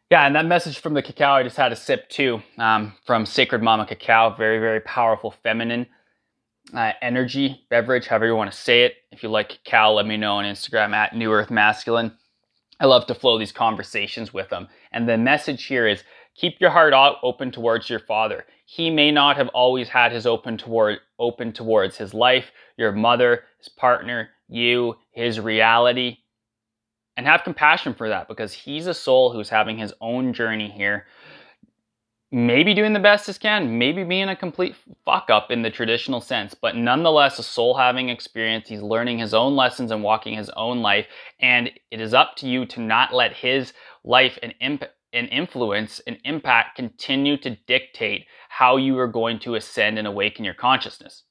Yeah, 0.10 0.26
and 0.26 0.36
that 0.36 0.45
message 0.45 0.80
from 0.80 0.93
the 0.93 1.02
cacao, 1.02 1.34
I 1.34 1.43
just 1.43 1.58
had 1.58 1.71
a 1.71 1.76
sip 1.76 2.10
too 2.10 2.41
um, 2.58 2.93
from 3.06 3.26
Sacred 3.26 3.62
Mama 3.62 3.86
Cacao. 3.86 4.36
Very, 4.36 4.60
very 4.60 4.80
powerful 4.82 5.36
feminine 5.43 5.86
uh, 6.74 6.93
energy 7.02 7.65
beverage, 7.69 8.08
however 8.08 8.28
you 8.28 8.36
want 8.36 8.52
to 8.52 8.58
say 8.58 8.84
it. 8.84 8.95
If 9.12 9.24
you 9.24 9.30
like 9.30 9.50
cacao, 9.50 9.93
let 9.93 10.06
me 10.08 10.17
know 10.17 10.38
on 10.38 10.45
Instagram 10.45 10.93
at 10.93 11.15
New 11.15 11.32
Earth 11.32 11.52
Masculine. 11.52 12.12
I 12.80 12.86
love 12.86 13.06
to 13.08 13.15
flow 13.15 13.38
these 13.38 13.52
conversations 13.52 14.34
with 14.34 14.50
them. 14.50 14.67
And 14.91 15.08
the 15.08 15.17
message 15.17 15.65
here 15.65 15.88
is 15.88 16.04
keep 16.36 16.60
your 16.60 16.71
heart 16.71 16.93
open 17.24 17.52
towards 17.52 17.89
your 17.89 18.00
father. 18.00 18.45
He 18.65 18.89
may 18.89 19.12
not 19.12 19.38
have 19.38 19.48
always 19.50 19.89
had 19.89 20.12
his 20.12 20.26
open 20.26 20.58
toward 20.58 21.00
open 21.19 21.54
towards 21.54 21.98
his 21.98 22.13
life, 22.13 22.52
your 22.78 22.91
mother, 22.91 23.43
his 23.60 23.69
partner, 23.69 24.30
you, 24.48 24.95
his 25.12 25.39
reality. 25.39 26.17
And 27.17 27.25
have 27.25 27.43
compassion 27.43 27.93
for 27.93 28.10
that 28.10 28.28
because 28.28 28.51
he's 28.51 28.88
a 28.88 28.93
soul 28.93 29.32
who's 29.32 29.49
having 29.49 29.78
his 29.78 29.93
own 30.01 30.34
journey 30.34 30.69
here. 30.69 31.06
Maybe 32.32 32.73
doing 32.73 32.91
the 32.91 32.99
best 32.99 33.30
as 33.30 33.38
can, 33.38 33.78
maybe 33.78 34.04
being 34.04 34.28
a 34.28 34.36
complete 34.36 34.75
fuck 35.06 35.30
up 35.30 35.51
in 35.51 35.62
the 35.62 35.69
traditional 35.69 36.19
sense, 36.19 36.54
but 36.54 36.75
nonetheless 36.75 37.39
a 37.39 37.43
soul 37.43 37.78
having 37.78 38.10
experience. 38.10 38.67
He's 38.67 38.82
learning 38.82 39.19
his 39.19 39.34
own 39.34 39.56
lessons 39.56 39.91
and 39.91 40.04
walking 40.04 40.36
his 40.36 40.49
own 40.58 40.82
life. 40.82 41.06
And 41.39 41.71
it 41.91 42.01
is 42.01 42.13
up 42.13 42.36
to 42.38 42.47
you 42.47 42.65
to 42.65 42.82
not 42.82 43.13
let 43.13 43.32
his 43.32 43.71
life 44.04 44.38
and 44.43 44.54
impact 44.60 44.91
and 45.15 45.30
influence 45.30 46.01
and 46.06 46.17
impact 46.25 46.75
continue 46.75 47.38
to 47.38 47.58
dictate 47.67 48.28
how 48.49 48.78
you 48.78 48.99
are 48.99 49.08
going 49.08 49.39
to 49.39 49.56
ascend 49.56 49.97
and 49.97 50.08
awaken 50.08 50.43
your 50.43 50.54
consciousness. 50.54 51.23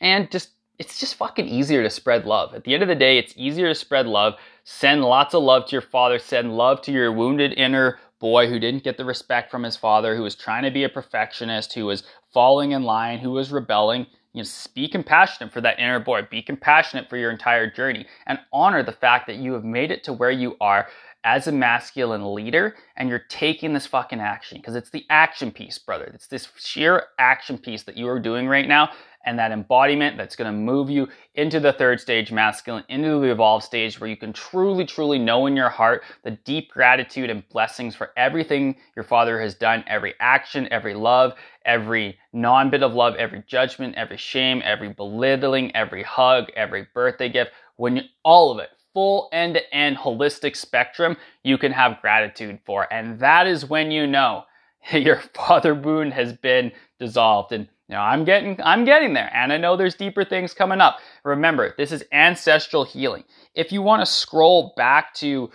And 0.00 0.30
just 0.30 0.50
it's 0.82 0.98
just 0.98 1.14
fucking 1.14 1.46
easier 1.46 1.80
to 1.84 1.88
spread 1.88 2.26
love. 2.26 2.54
At 2.54 2.64
the 2.64 2.74
end 2.74 2.82
of 2.82 2.88
the 2.88 2.96
day, 2.96 3.16
it's 3.16 3.32
easier 3.36 3.68
to 3.68 3.74
spread 3.74 4.08
love. 4.08 4.34
Send 4.64 5.04
lots 5.04 5.32
of 5.32 5.44
love 5.44 5.66
to 5.66 5.72
your 5.72 5.80
father. 5.80 6.18
Send 6.18 6.56
love 6.56 6.82
to 6.82 6.90
your 6.90 7.12
wounded 7.12 7.52
inner 7.52 8.00
boy 8.18 8.48
who 8.48 8.58
didn't 8.58 8.82
get 8.82 8.96
the 8.96 9.04
respect 9.04 9.48
from 9.48 9.62
his 9.62 9.76
father, 9.76 10.16
who 10.16 10.24
was 10.24 10.34
trying 10.34 10.64
to 10.64 10.72
be 10.72 10.82
a 10.82 10.88
perfectionist, 10.88 11.72
who 11.72 11.86
was 11.86 12.02
falling 12.34 12.72
in 12.72 12.82
line, 12.82 13.20
who 13.20 13.30
was 13.30 13.52
rebelling. 13.52 14.08
You 14.32 14.42
know, 14.42 14.48
be 14.74 14.88
compassionate 14.88 15.52
for 15.52 15.60
that 15.60 15.78
inner 15.78 16.00
boy. 16.00 16.22
Be 16.28 16.42
compassionate 16.42 17.08
for 17.08 17.16
your 17.16 17.30
entire 17.30 17.70
journey 17.70 18.04
and 18.26 18.40
honor 18.52 18.82
the 18.82 18.90
fact 18.90 19.28
that 19.28 19.36
you 19.36 19.52
have 19.52 19.64
made 19.64 19.92
it 19.92 20.02
to 20.04 20.12
where 20.12 20.32
you 20.32 20.56
are 20.60 20.88
as 21.24 21.46
a 21.46 21.52
masculine 21.52 22.34
leader 22.34 22.74
and 22.96 23.08
you're 23.08 23.22
taking 23.28 23.72
this 23.72 23.86
fucking 23.86 24.18
action 24.18 24.58
because 24.58 24.74
it's 24.74 24.90
the 24.90 25.06
action 25.08 25.52
piece, 25.52 25.78
brother. 25.78 26.10
It's 26.12 26.26
this 26.26 26.48
sheer 26.58 27.04
action 27.18 27.58
piece 27.58 27.84
that 27.84 27.96
you 27.96 28.08
are 28.08 28.18
doing 28.18 28.48
right 28.48 28.66
now 28.66 28.90
and 29.24 29.38
that 29.38 29.52
embodiment 29.52 30.16
that's 30.16 30.36
going 30.36 30.52
to 30.52 30.58
move 30.58 30.90
you 30.90 31.08
into 31.34 31.60
the 31.60 31.72
third 31.72 32.00
stage 32.00 32.32
masculine, 32.32 32.84
into 32.88 33.20
the 33.20 33.30
evolved 33.30 33.64
stage 33.64 34.00
where 34.00 34.10
you 34.10 34.16
can 34.16 34.32
truly, 34.32 34.84
truly 34.84 35.18
know 35.18 35.46
in 35.46 35.56
your 35.56 35.68
heart 35.68 36.02
the 36.24 36.32
deep 36.32 36.70
gratitude 36.70 37.30
and 37.30 37.48
blessings 37.48 37.94
for 37.94 38.10
everything 38.16 38.76
your 38.96 39.04
father 39.04 39.40
has 39.40 39.54
done, 39.54 39.84
every 39.86 40.14
action, 40.20 40.68
every 40.70 40.94
love, 40.94 41.34
every 41.64 42.18
non 42.32 42.70
bit 42.70 42.82
of 42.82 42.94
love, 42.94 43.14
every 43.16 43.42
judgment, 43.46 43.94
every 43.96 44.16
shame, 44.16 44.62
every 44.64 44.88
belittling, 44.88 45.74
every 45.76 46.02
hug, 46.02 46.50
every 46.56 46.86
birthday 46.94 47.28
gift. 47.28 47.52
When 47.76 47.96
you, 47.96 48.02
all 48.24 48.50
of 48.50 48.58
it, 48.58 48.70
full 48.94 49.28
end 49.32 49.54
to 49.54 49.74
end 49.74 49.96
holistic 49.96 50.56
spectrum 50.56 51.16
you 51.42 51.58
can 51.58 51.72
have 51.72 52.00
gratitude 52.00 52.58
for. 52.64 52.92
And 52.92 53.18
that 53.20 53.46
is 53.46 53.64
when 53.64 53.90
you 53.90 54.06
know 54.06 54.44
your 54.92 55.20
father 55.34 55.74
wound 55.74 56.12
has 56.12 56.32
been 56.32 56.72
dissolved. 56.98 57.52
And 57.52 57.68
know, 57.88 58.00
I'm 58.00 58.24
getting 58.24 58.58
I'm 58.62 58.84
getting 58.84 59.12
there. 59.12 59.30
And 59.34 59.52
I 59.52 59.58
know 59.58 59.76
there's 59.76 59.94
deeper 59.94 60.24
things 60.24 60.54
coming 60.54 60.80
up. 60.80 60.98
Remember, 61.24 61.74
this 61.76 61.92
is 61.92 62.04
ancestral 62.12 62.84
healing. 62.84 63.24
If 63.54 63.72
you 63.72 63.82
want 63.82 64.02
to 64.02 64.06
scroll 64.06 64.72
back 64.76 65.14
to 65.14 65.50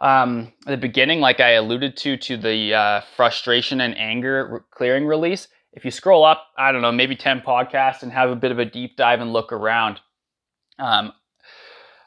um, 0.00 0.52
the 0.66 0.76
beginning, 0.76 1.20
like 1.20 1.40
I 1.40 1.52
alluded 1.52 1.96
to, 1.98 2.16
to 2.16 2.36
the 2.36 2.74
uh, 2.74 3.00
frustration 3.16 3.80
and 3.80 3.96
anger 3.96 4.64
clearing 4.70 5.06
release, 5.06 5.48
if 5.72 5.84
you 5.84 5.90
scroll 5.90 6.24
up, 6.24 6.46
I 6.56 6.72
don't 6.72 6.82
know, 6.82 6.92
maybe 6.92 7.16
10 7.16 7.40
podcasts 7.40 8.02
and 8.02 8.12
have 8.12 8.30
a 8.30 8.36
bit 8.36 8.52
of 8.52 8.58
a 8.58 8.64
deep 8.64 8.96
dive 8.96 9.20
and 9.20 9.32
look 9.32 9.52
around, 9.52 10.00
um, 10.78 11.12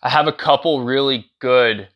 I 0.03 0.09
have 0.09 0.27
a 0.27 0.33
couple 0.33 0.83
really 0.83 1.31
good 1.39 1.89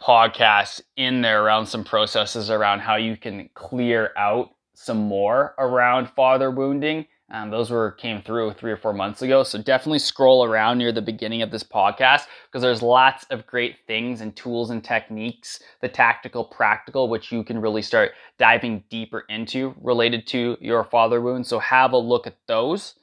podcasts 0.00 0.80
in 0.96 1.22
there 1.22 1.42
around 1.42 1.66
some 1.66 1.84
processes 1.84 2.50
around 2.50 2.80
how 2.80 2.96
you 2.96 3.16
can 3.16 3.48
clear 3.54 4.12
out 4.16 4.50
some 4.74 4.98
more 4.98 5.54
around 5.58 6.10
father 6.10 6.50
wounding. 6.50 7.06
Um, 7.28 7.50
those 7.50 7.70
were 7.70 7.92
came 7.92 8.22
through 8.22 8.52
three 8.52 8.70
or 8.70 8.76
four 8.76 8.92
months 8.92 9.20
ago. 9.20 9.42
So 9.42 9.60
definitely 9.60 9.98
scroll 9.98 10.44
around 10.44 10.78
near 10.78 10.92
the 10.92 11.02
beginning 11.02 11.42
of 11.42 11.50
this 11.50 11.64
podcast 11.64 12.26
because 12.46 12.62
there's 12.62 12.82
lots 12.82 13.24
of 13.30 13.46
great 13.48 13.78
things 13.88 14.20
and 14.20 14.34
tools 14.36 14.70
and 14.70 14.82
techniques, 14.82 15.60
the 15.80 15.88
tactical, 15.88 16.44
practical, 16.44 17.08
which 17.08 17.32
you 17.32 17.42
can 17.42 17.60
really 17.60 17.82
start 17.82 18.12
diving 18.38 18.84
deeper 18.90 19.24
into 19.28 19.74
related 19.80 20.26
to 20.28 20.56
your 20.60 20.84
father 20.84 21.20
wound. 21.20 21.46
So 21.46 21.58
have 21.58 21.92
a 21.92 21.98
look 21.98 22.28
at 22.28 22.36
those. 22.46 22.94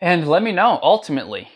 And 0.00 0.26
let 0.26 0.42
me 0.42 0.52
know 0.52 0.78
ultimately, 0.82 1.48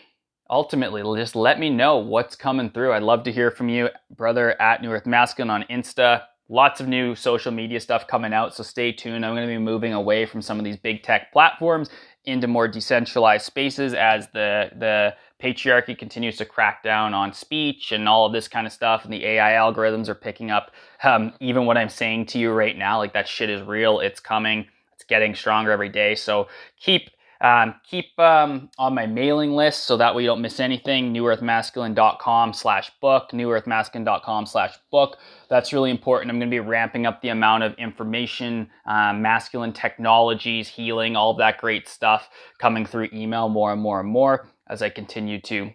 ultimately, 0.49 1.01
just 1.19 1.35
let 1.35 1.59
me 1.59 1.69
know 1.71 1.97
what's 1.97 2.35
coming 2.35 2.69
through. 2.69 2.93
I'd 2.93 3.03
love 3.03 3.23
to 3.23 3.31
hear 3.31 3.49
from 3.49 3.69
you, 3.69 3.89
brother 4.15 4.59
at 4.61 4.83
New 4.83 4.91
Earth 4.91 5.07
Masculine 5.07 5.49
on 5.49 5.63
Insta. 5.63 6.23
Lots 6.49 6.81
of 6.81 6.87
new 6.87 7.15
social 7.15 7.51
media 7.51 7.79
stuff 7.79 8.07
coming 8.07 8.33
out, 8.33 8.55
so 8.55 8.63
stay 8.63 8.91
tuned. 8.91 9.23
I'm 9.25 9.35
going 9.35 9.47
to 9.47 9.53
be 9.53 9.59
moving 9.59 9.93
away 9.93 10.25
from 10.25 10.41
some 10.41 10.57
of 10.57 10.65
these 10.65 10.77
big 10.77 11.03
tech 11.03 11.31
platforms 11.31 11.89
into 12.25 12.47
more 12.47 12.67
decentralized 12.67 13.45
spaces 13.45 13.93
as 13.93 14.27
the 14.33 14.71
the 14.75 15.15
patriarchy 15.41 15.97
continues 15.97 16.37
to 16.37 16.45
crack 16.45 16.83
down 16.83 17.13
on 17.13 17.33
speech 17.33 17.91
and 17.91 18.09
all 18.09 18.25
of 18.25 18.33
this 18.33 18.47
kind 18.47 18.67
of 18.67 18.73
stuff, 18.73 19.05
and 19.05 19.13
the 19.13 19.25
AI 19.25 19.51
algorithms 19.51 20.09
are 20.09 20.15
picking 20.15 20.51
up 20.51 20.71
um, 21.03 21.33
even 21.39 21.65
what 21.67 21.77
I'm 21.77 21.89
saying 21.89 22.25
to 22.27 22.39
you 22.39 22.51
right 22.51 22.77
now. 22.77 22.97
Like 22.97 23.13
that 23.13 23.27
shit 23.27 23.49
is 23.49 23.61
real. 23.61 23.99
It's 23.99 24.19
coming. 24.19 24.67
It's 24.95 25.03
getting 25.03 25.35
stronger 25.35 25.71
every 25.71 25.89
day. 25.89 26.15
So 26.15 26.47
keep 26.79 27.11
um, 27.41 27.75
keep 27.89 28.17
um, 28.19 28.69
on 28.77 28.93
my 28.93 29.05
mailing 29.05 29.53
list 29.53 29.85
so 29.85 29.95
that 29.97 30.13
way 30.13 30.23
you 30.23 30.27
don't 30.27 30.41
miss 30.41 30.59
anything. 30.59 31.13
NewEarthMasculine.com 31.13 32.53
slash 32.53 32.91
book, 33.01 33.29
NewEarthMasculine.com 33.31 34.45
slash 34.45 34.77
book. 34.91 35.17
That's 35.49 35.71
really 35.71 35.89
important. 35.89 36.31
I'm 36.31 36.39
going 36.39 36.49
to 36.49 36.53
be 36.53 36.59
ramping 36.59 37.05
up 37.05 37.21
the 37.21 37.29
amount 37.29 37.63
of 37.63 37.73
information, 37.75 38.69
um, 38.85 39.21
masculine 39.21 39.71
technologies, 39.71 40.67
healing, 40.67 41.15
all 41.15 41.33
that 41.35 41.59
great 41.59 41.87
stuff 41.87 42.29
coming 42.59 42.85
through 42.85 43.09
email 43.13 43.47
more 43.47 43.71
and 43.71 43.81
more 43.81 44.01
and 44.01 44.09
more 44.09 44.49
as 44.67 44.81
I 44.81 44.89
continue 44.89 45.39
to 45.41 45.71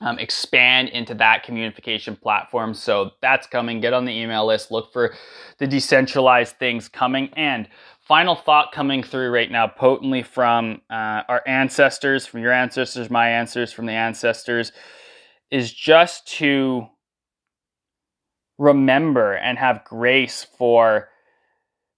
um, 0.00 0.18
expand 0.18 0.90
into 0.90 1.14
that 1.14 1.44
communication 1.44 2.16
platform. 2.16 2.74
So 2.74 3.12
that's 3.22 3.46
coming. 3.46 3.80
Get 3.80 3.92
on 3.92 4.04
the 4.04 4.12
email 4.12 4.46
list. 4.46 4.70
Look 4.70 4.92
for 4.92 5.14
the 5.58 5.66
decentralized 5.66 6.56
things 6.58 6.88
coming. 6.88 7.30
And 7.36 7.68
final 8.06 8.34
thought 8.34 8.72
coming 8.72 9.02
through 9.02 9.30
right 9.30 9.50
now, 9.50 9.66
potently 9.66 10.22
from 10.22 10.82
uh, 10.90 11.22
our 11.28 11.42
ancestors, 11.46 12.26
from 12.26 12.40
your 12.40 12.52
ancestors, 12.52 13.10
my 13.10 13.30
ancestors, 13.30 13.72
from 13.72 13.86
the 13.86 13.92
ancestors, 13.92 14.72
is 15.50 15.72
just 15.72 16.26
to 16.26 16.86
remember 18.58 19.34
and 19.34 19.58
have 19.58 19.84
grace 19.84 20.46
for 20.58 21.08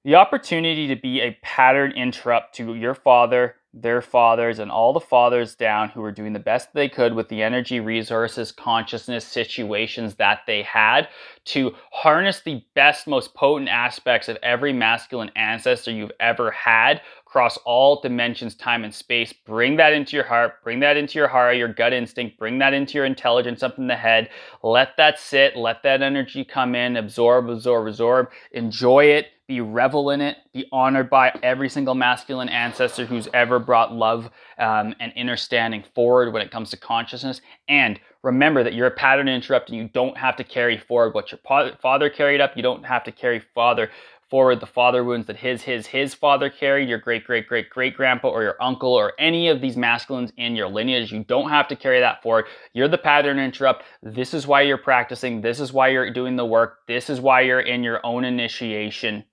the 0.05 0.14
opportunity 0.14 0.87
to 0.87 0.97
be 0.97 1.21
a 1.21 1.37
pattern 1.42 1.90
interrupt 1.92 2.55
to 2.55 2.75
your 2.75 2.95
father, 2.95 3.57
their 3.80 4.00
fathers 4.00 4.58
and 4.58 4.70
all 4.70 4.92
the 4.92 5.00
fathers 5.00 5.54
down 5.54 5.90
who 5.90 6.00
were 6.00 6.12
doing 6.12 6.32
the 6.32 6.38
best 6.38 6.72
they 6.72 6.88
could 6.88 7.14
with 7.14 7.28
the 7.28 7.42
energy, 7.42 7.78
resources, 7.78 8.50
consciousness, 8.50 9.26
situations 9.26 10.14
that 10.14 10.40
they 10.46 10.62
had 10.62 11.08
to 11.44 11.74
harness 11.92 12.40
the 12.40 12.64
best, 12.74 13.06
most 13.06 13.34
potent 13.34 13.68
aspects 13.68 14.28
of 14.28 14.38
every 14.42 14.72
masculine 14.72 15.30
ancestor 15.36 15.90
you've 15.90 16.12
ever 16.20 16.50
had 16.50 17.02
across 17.26 17.58
all 17.58 18.00
dimensions, 18.00 18.54
time, 18.54 18.82
and 18.82 18.94
space. 18.94 19.32
Bring 19.32 19.76
that 19.76 19.92
into 19.92 20.16
your 20.16 20.24
heart, 20.24 20.62
bring 20.64 20.80
that 20.80 20.96
into 20.96 21.18
your 21.18 21.28
heart, 21.28 21.56
your 21.56 21.68
gut 21.68 21.92
instinct, 21.92 22.38
bring 22.38 22.58
that 22.60 22.72
into 22.72 22.94
your 22.96 23.04
intelligence 23.04 23.62
up 23.62 23.78
in 23.78 23.88
the 23.88 23.96
head. 23.96 24.30
Let 24.62 24.96
that 24.96 25.18
sit, 25.20 25.54
let 25.54 25.82
that 25.82 26.00
energy 26.00 26.44
come 26.44 26.74
in, 26.74 26.96
absorb, 26.96 27.50
absorb, 27.50 27.88
absorb, 27.88 28.30
enjoy 28.52 29.04
it 29.06 29.26
be 29.48 29.61
revel 29.61 30.11
in 30.11 30.20
it, 30.20 30.38
be 30.52 30.66
honored 30.72 31.09
by 31.09 31.32
every 31.42 31.68
single 31.68 31.94
masculine 31.94 32.48
ancestor 32.48 33.06
who's 33.06 33.28
ever 33.32 33.59
brought 33.59 33.92
love 33.92 34.28
um, 34.59 34.94
and 34.98 35.12
understanding 35.16 35.85
forward 35.94 36.32
when 36.32 36.42
it 36.42 36.50
comes 36.50 36.70
to 36.70 36.76
consciousness. 36.76 37.40
And 37.68 38.00
remember 38.22 38.64
that 38.64 38.74
you're 38.74 38.88
a 38.88 38.90
pattern 38.90 39.28
interrupt 39.28 39.68
and 39.68 39.78
you 39.78 39.88
don't 39.88 40.16
have 40.16 40.37
to 40.37 40.44
carry 40.44 40.78
forward 40.78 41.14
what 41.14 41.30
your 41.30 41.40
father 41.80 42.11
carried 42.11 42.40
up. 42.40 42.56
You 42.56 42.62
don't 42.62 42.85
have 42.85 43.04
to 43.04 43.12
carry 43.12 43.40
father 43.54 43.90
forward 44.28 44.59
the 44.59 44.66
father 44.66 45.04
wounds 45.04 45.28
that 45.28 45.37
his 45.37 45.62
his 45.62 45.87
his 45.87 46.12
father 46.12 46.50
carried 46.50 46.88
your 46.88 46.98
great 46.98 47.24
great 47.24 47.46
great 47.46 47.70
great 47.70 47.96
grandpa 47.96 48.28
or 48.28 48.42
your 48.42 48.61
uncle 48.61 48.92
or 48.92 49.12
any 49.20 49.46
of 49.48 49.61
these 49.61 49.76
masculines 49.76 50.32
in 50.37 50.56
your 50.56 50.66
lineage. 50.68 51.12
You 51.12 51.22
don't 51.22 51.48
have 51.48 51.68
to 51.68 51.76
carry 51.76 52.00
that 52.00 52.22
forward. 52.22 52.46
You're 52.72 52.88
the 52.88 52.98
pattern 52.98 53.38
interrupt. 53.38 53.85
This 54.02 54.35
is 54.35 54.44
why 54.44 54.62
you're 54.62 54.78
practicing. 54.78 55.40
This 55.40 55.61
is 55.61 55.72
why 55.72 55.88
you're 55.88 56.11
doing 56.11 56.35
the 56.35 56.44
work. 56.44 56.78
This 56.88 57.09
is 57.09 57.20
why 57.20 57.42
you're 57.42 57.61
in 57.61 57.85
your 57.85 58.00
own 58.04 58.24
initiation 58.24 59.24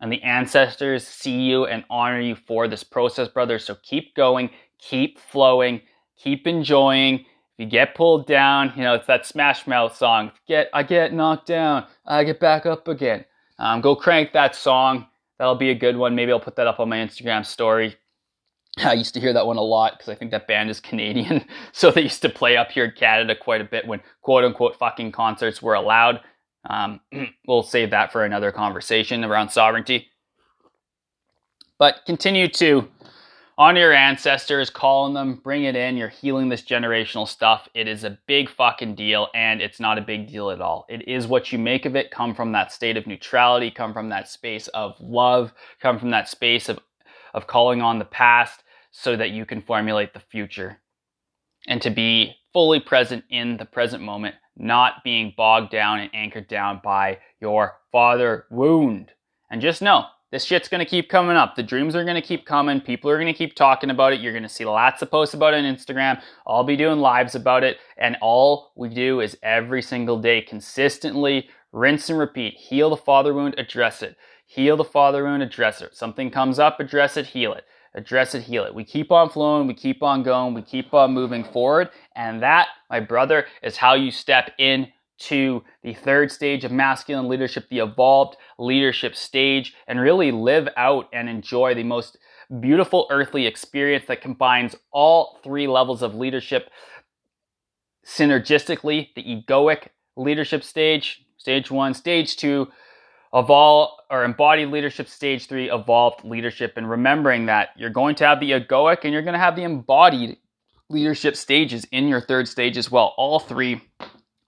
and 0.00 0.10
the 0.10 0.22
ancestors 0.22 1.06
see 1.06 1.42
you 1.42 1.66
and 1.66 1.84
honor 1.90 2.20
you 2.20 2.34
for 2.34 2.66
this 2.68 2.82
process, 2.82 3.28
brother. 3.28 3.58
So 3.58 3.76
keep 3.82 4.14
going, 4.14 4.50
keep 4.78 5.18
flowing, 5.18 5.82
keep 6.16 6.46
enjoying. 6.46 7.20
If 7.20 7.24
you 7.58 7.66
get 7.66 7.94
pulled 7.94 8.26
down, 8.26 8.72
you 8.76 8.82
know, 8.82 8.94
it's 8.94 9.06
that 9.06 9.26
Smash 9.26 9.66
Mouth 9.66 9.96
song. 9.96 10.32
Get 10.48 10.68
I 10.72 10.82
get 10.82 11.12
knocked 11.12 11.46
down, 11.46 11.86
I 12.06 12.24
get 12.24 12.40
back 12.40 12.66
up 12.66 12.88
again. 12.88 13.24
Um, 13.58 13.82
go 13.82 13.94
crank 13.94 14.32
that 14.32 14.56
song. 14.56 15.06
That'll 15.38 15.54
be 15.54 15.70
a 15.70 15.74
good 15.74 15.96
one. 15.96 16.14
Maybe 16.14 16.32
I'll 16.32 16.40
put 16.40 16.56
that 16.56 16.66
up 16.66 16.80
on 16.80 16.88
my 16.88 16.98
Instagram 16.98 17.44
story. 17.44 17.96
I 18.78 18.94
used 18.94 19.14
to 19.14 19.20
hear 19.20 19.32
that 19.32 19.46
one 19.46 19.58
a 19.58 19.62
lot 19.62 19.92
because 19.92 20.08
I 20.08 20.14
think 20.14 20.30
that 20.30 20.46
band 20.46 20.70
is 20.70 20.80
Canadian. 20.80 21.44
So 21.72 21.90
they 21.90 22.02
used 22.02 22.22
to 22.22 22.28
play 22.28 22.56
up 22.56 22.70
here 22.70 22.84
in 22.84 22.92
Canada 22.92 23.34
quite 23.34 23.60
a 23.60 23.64
bit 23.64 23.86
when 23.86 24.00
quote 24.22 24.44
unquote 24.44 24.76
fucking 24.76 25.12
concerts 25.12 25.62
were 25.62 25.74
allowed. 25.74 26.20
Um, 26.68 27.00
we'll 27.46 27.62
save 27.62 27.90
that 27.90 28.12
for 28.12 28.24
another 28.24 28.52
conversation 28.52 29.24
around 29.24 29.50
sovereignty. 29.50 30.08
But 31.78 32.02
continue 32.04 32.48
to 32.48 32.88
honor 33.56 33.80
your 33.80 33.92
ancestors, 33.92 34.70
call 34.70 35.04
on 35.04 35.14
them, 35.14 35.34
bring 35.34 35.64
it 35.64 35.76
in. 35.76 35.96
You're 35.96 36.08
healing 36.08 36.48
this 36.48 36.62
generational 36.62 37.28
stuff. 37.28 37.68
It 37.74 37.88
is 37.88 38.04
a 38.04 38.18
big 38.26 38.50
fucking 38.50 38.94
deal, 38.94 39.28
and 39.34 39.60
it's 39.62 39.80
not 39.80 39.98
a 39.98 40.02
big 40.02 40.28
deal 40.28 40.50
at 40.50 40.60
all. 40.60 40.86
It 40.88 41.08
is 41.08 41.26
what 41.26 41.52
you 41.52 41.58
make 41.58 41.86
of 41.86 41.96
it. 41.96 42.10
Come 42.10 42.34
from 42.34 42.52
that 42.52 42.72
state 42.72 42.96
of 42.96 43.06
neutrality, 43.06 43.70
come 43.70 43.92
from 43.92 44.08
that 44.10 44.28
space 44.28 44.68
of 44.68 44.94
love, 45.00 45.52
come 45.80 45.98
from 45.98 46.10
that 46.10 46.28
space 46.28 46.68
of, 46.68 46.78
of 47.34 47.46
calling 47.46 47.82
on 47.82 47.98
the 47.98 48.04
past 48.04 48.62
so 48.90 49.16
that 49.16 49.30
you 49.30 49.46
can 49.46 49.62
formulate 49.62 50.14
the 50.14 50.20
future. 50.20 50.80
And 51.66 51.82
to 51.82 51.90
be 51.90 52.34
fully 52.52 52.80
present 52.80 53.24
in 53.30 53.56
the 53.56 53.64
present 53.64 54.02
moment 54.02 54.34
not 54.56 55.02
being 55.04 55.32
bogged 55.36 55.70
down 55.70 56.00
and 56.00 56.10
anchored 56.14 56.48
down 56.48 56.80
by 56.84 57.18
your 57.40 57.78
father 57.90 58.46
wound. 58.50 59.12
And 59.50 59.60
just 59.60 59.82
know, 59.82 60.04
this 60.30 60.44
shit's 60.44 60.68
gonna 60.68 60.84
keep 60.84 61.08
coming 61.08 61.36
up. 61.36 61.56
The 61.56 61.62
dreams 61.62 61.96
are 61.96 62.04
gonna 62.04 62.22
keep 62.22 62.46
coming. 62.46 62.80
People 62.80 63.10
are 63.10 63.18
gonna 63.18 63.34
keep 63.34 63.56
talking 63.56 63.90
about 63.90 64.12
it. 64.12 64.20
You're 64.20 64.32
gonna 64.32 64.48
see 64.48 64.64
lots 64.64 65.02
of 65.02 65.10
posts 65.10 65.34
about 65.34 65.54
it 65.54 65.64
on 65.64 65.74
Instagram. 65.74 66.22
I'll 66.46 66.62
be 66.62 66.76
doing 66.76 67.00
lives 67.00 67.34
about 67.34 67.64
it. 67.64 67.78
And 67.98 68.16
all 68.20 68.72
we 68.76 68.88
do 68.90 69.20
is 69.20 69.36
every 69.42 69.82
single 69.82 70.20
day, 70.20 70.40
consistently 70.42 71.48
rinse 71.72 72.10
and 72.10 72.18
repeat. 72.18 72.54
Heal 72.54 72.90
the 72.90 72.96
father 72.96 73.34
wound, 73.34 73.54
address 73.58 74.02
it. 74.02 74.16
Heal 74.46 74.76
the 74.76 74.84
father 74.84 75.24
wound, 75.24 75.42
address 75.42 75.80
it. 75.80 75.96
Something 75.96 76.30
comes 76.30 76.58
up, 76.58 76.78
address 76.78 77.16
it, 77.16 77.26
heal 77.26 77.52
it. 77.54 77.64
Address 77.94 78.34
it, 78.34 78.42
heal 78.42 78.64
it. 78.64 78.74
We 78.74 78.84
keep 78.84 79.10
on 79.10 79.30
flowing, 79.30 79.66
we 79.66 79.74
keep 79.74 80.02
on 80.02 80.22
going, 80.22 80.54
we 80.54 80.62
keep 80.62 80.94
on 80.94 81.12
moving 81.12 81.42
forward. 81.42 81.90
And 82.14 82.42
that, 82.42 82.68
my 82.88 83.00
brother, 83.00 83.46
is 83.62 83.76
how 83.76 83.94
you 83.94 84.10
step 84.10 84.52
in 84.58 84.88
to 85.20 85.62
the 85.82 85.92
third 85.92 86.30
stage 86.30 86.64
of 86.64 86.72
masculine 86.72 87.28
leadership, 87.28 87.68
the 87.68 87.80
evolved 87.80 88.36
leadership 88.58 89.14
stage, 89.16 89.74
and 89.86 90.00
really 90.00 90.30
live 90.30 90.68
out 90.76 91.08
and 91.12 91.28
enjoy 91.28 91.74
the 91.74 91.82
most 91.82 92.16
beautiful 92.60 93.06
earthly 93.10 93.46
experience 93.46 94.06
that 94.06 94.22
combines 94.22 94.74
all 94.92 95.38
three 95.44 95.66
levels 95.66 96.02
of 96.02 96.14
leadership 96.14 96.70
synergistically 98.04 99.08
the 99.14 99.22
egoic 99.22 99.88
leadership 100.16 100.64
stage, 100.64 101.24
stage 101.36 101.70
one, 101.70 101.94
stage 101.94 102.36
two, 102.36 102.68
evolve 103.32 103.90
or 104.10 104.24
embodied 104.24 104.68
leadership 104.68 105.08
stage 105.08 105.46
three, 105.46 105.70
evolved 105.70 106.24
leadership, 106.24 106.74
and 106.76 106.88
remembering 106.88 107.46
that 107.46 107.70
you're 107.76 107.90
going 107.90 108.14
to 108.16 108.26
have 108.26 108.40
the 108.40 108.50
egoic 108.50 109.04
and 109.04 109.12
you're 109.12 109.22
going 109.22 109.34
to 109.34 109.38
have 109.38 109.56
the 109.56 109.62
embodied 109.62 110.36
leadership 110.88 111.36
stages 111.36 111.86
in 111.92 112.08
your 112.08 112.20
third 112.20 112.48
stage 112.48 112.76
as 112.76 112.90
well. 112.90 113.14
All 113.16 113.38
three 113.38 113.80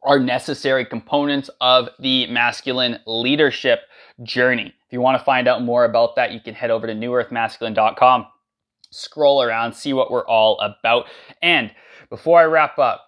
are 0.03 0.19
necessary 0.19 0.85
components 0.85 1.49
of 1.61 1.89
the 2.01 2.27
masculine 2.27 2.99
leadership 3.07 3.81
journey. 4.23 4.67
If 4.67 4.93
you 4.93 5.01
want 5.01 5.19
to 5.19 5.25
find 5.25 5.47
out 5.47 5.63
more 5.63 5.85
about 5.85 6.17
that, 6.17 6.33
you 6.33 6.41
can 6.41 6.55
head 6.55 6.71
over 6.71 6.89
to 6.89 6.93
newearthmasculine.com, 6.93 8.27
scroll 8.91 9.43
around, 9.43 9.75
see 9.75 9.93
what 9.93 10.11
we're 10.11 10.27
all 10.27 10.59
about. 10.61 11.07
And 11.41 11.71
before 12.11 12.41
I 12.41 12.45
wrap 12.45 12.79
up, 12.81 13.05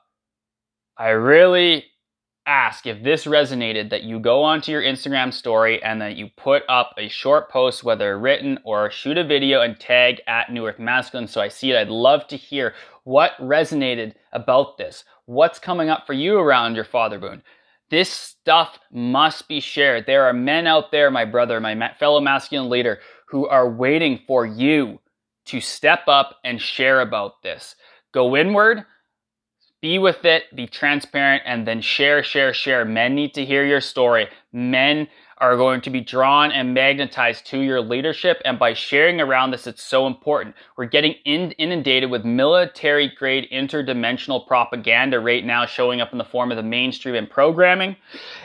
I 0.96 1.08
really 1.08 1.84
ask 2.46 2.86
if 2.86 3.02
this 3.02 3.24
resonated 3.24 3.90
that 3.90 4.02
you 4.02 4.18
go 4.18 4.42
onto 4.42 4.70
your 4.70 4.82
Instagram 4.82 5.32
story 5.32 5.82
and 5.82 6.00
that 6.00 6.16
you 6.16 6.30
put 6.36 6.62
up 6.68 6.94
a 6.98 7.08
short 7.08 7.50
post, 7.50 7.84
whether 7.84 8.18
written 8.18 8.58
or 8.64 8.90
shoot 8.90 9.18
a 9.18 9.24
video 9.24 9.62
and 9.62 9.78
tag 9.78 10.20
at 10.26 10.52
New 10.52 10.66
Earth 10.66 10.78
Masculine 10.78 11.26
so 11.26 11.40
I 11.40 11.48
see 11.48 11.72
it. 11.72 11.76
I'd 11.76 11.88
love 11.88 12.26
to 12.28 12.36
hear 12.36 12.74
what 13.04 13.32
resonated 13.40 14.14
about 14.32 14.76
this. 14.78 15.04
What's 15.26 15.58
coming 15.58 15.88
up 15.88 16.06
for 16.06 16.12
you 16.12 16.38
around 16.38 16.74
your 16.74 16.84
father 16.84 17.18
wound? 17.18 17.42
This 17.90 18.10
stuff 18.10 18.78
must 18.90 19.48
be 19.48 19.60
shared. 19.60 20.06
There 20.06 20.24
are 20.24 20.32
men 20.32 20.66
out 20.66 20.90
there, 20.90 21.10
my 21.10 21.24
brother, 21.24 21.60
my 21.60 21.92
fellow 21.98 22.20
masculine 22.20 22.70
leader, 22.70 23.00
who 23.28 23.46
are 23.46 23.70
waiting 23.70 24.20
for 24.26 24.44
you 24.44 25.00
to 25.46 25.60
step 25.60 26.08
up 26.08 26.36
and 26.44 26.60
share 26.60 27.00
about 27.00 27.42
this. 27.42 27.76
Go 28.12 28.36
inward, 28.36 28.84
be 29.84 29.98
with 29.98 30.24
it, 30.24 30.44
be 30.56 30.66
transparent, 30.66 31.42
and 31.44 31.68
then 31.68 31.82
share, 31.82 32.22
share, 32.22 32.54
share. 32.54 32.86
Men 32.86 33.14
need 33.14 33.34
to 33.34 33.44
hear 33.44 33.66
your 33.66 33.82
story. 33.82 34.28
Men 34.50 35.08
are 35.36 35.58
going 35.58 35.82
to 35.82 35.90
be 35.90 36.00
drawn 36.00 36.50
and 36.52 36.72
magnetized 36.72 37.44
to 37.48 37.58
your 37.58 37.82
leadership. 37.82 38.40
And 38.46 38.58
by 38.58 38.72
sharing 38.72 39.20
around 39.20 39.50
this, 39.50 39.66
it's 39.66 39.82
so 39.82 40.06
important. 40.06 40.54
We're 40.78 40.86
getting 40.86 41.12
inundated 41.26 42.10
with 42.10 42.24
military 42.24 43.12
grade 43.14 43.46
interdimensional 43.52 44.46
propaganda 44.46 45.20
right 45.20 45.44
now 45.44 45.66
showing 45.66 46.00
up 46.00 46.12
in 46.12 46.18
the 46.18 46.24
form 46.24 46.50
of 46.50 46.56
the 46.56 46.62
mainstream 46.62 47.14
and 47.14 47.28
programming. 47.28 47.96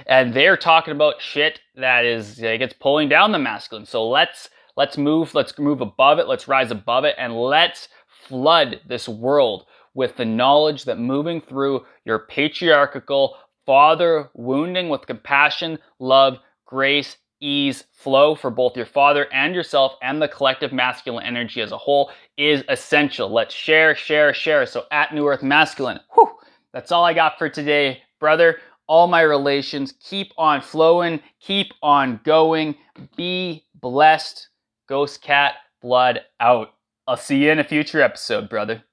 And 0.08 0.34
they're 0.34 0.58
talking 0.58 0.92
about 0.92 1.22
shit 1.22 1.62
that 1.78 2.04
is, 2.04 2.42
like, 2.42 2.60
it's 2.60 2.74
pulling 2.74 3.08
down 3.08 3.32
the 3.32 3.40
masculine. 3.40 3.86
So 3.86 4.06
let's, 4.06 4.50
let's 4.76 4.98
move, 4.98 5.34
let's 5.34 5.58
move 5.58 5.80
above 5.80 6.20
it. 6.20 6.28
Let's 6.28 6.50
rise 6.50 6.70
above 6.70 7.06
it 7.06 7.16
and 7.18 7.34
let's 7.34 7.88
flood 8.28 8.82
this 8.86 9.08
world 9.08 9.68
with 9.94 10.16
the 10.18 10.26
knowledge 10.26 10.86
that 10.86 11.00
moving 11.00 11.42
through 11.42 11.86
your 12.06 12.20
patriarchal 12.20 13.36
father 13.66 14.30
wounding 14.34 14.90
with 14.90 15.06
compassion, 15.06 15.78
love, 16.00 16.38
grace, 16.66 17.18
ease, 17.42 17.86
flow 17.92 18.36
for 18.36 18.50
both 18.50 18.76
your 18.76 18.86
father 18.86 19.28
and 19.32 19.56
yourself 19.56 19.94
and 20.02 20.22
the 20.22 20.28
collective 20.28 20.74
masculine 20.74 21.26
energy 21.26 21.62
as 21.62 21.72
a 21.72 21.78
whole 21.78 22.12
is 22.38 22.64
essential. 22.70 23.32
Let's 23.32 23.54
share, 23.54 23.96
share, 23.96 24.34
share. 24.34 24.66
So 24.66 24.86
at 24.92 25.14
New 25.14 25.28
Earth 25.28 25.44
Masculine, 25.44 26.00
whew, 26.14 26.32
that's 26.74 26.92
all 26.92 27.06
I 27.06 27.14
got 27.14 27.38
for 27.38 27.50
today, 27.50 28.02
brother. 28.20 28.58
All 28.88 29.08
my 29.08 29.22
relations 29.22 29.94
keep 30.00 30.32
on 30.38 30.62
flowing, 30.62 31.20
keep 31.40 31.74
on 31.84 32.20
going. 32.24 32.76
Be 33.16 33.66
blessed. 33.76 34.50
Ghost 34.88 35.22
Cat, 35.22 35.54
blood 35.82 36.22
out. 36.40 36.74
I'll 37.08 37.18
see 37.18 37.44
you 37.44 37.52
in 37.52 37.60
a 37.60 37.64
future 37.64 38.02
episode, 38.02 38.50
brother. 38.50 38.84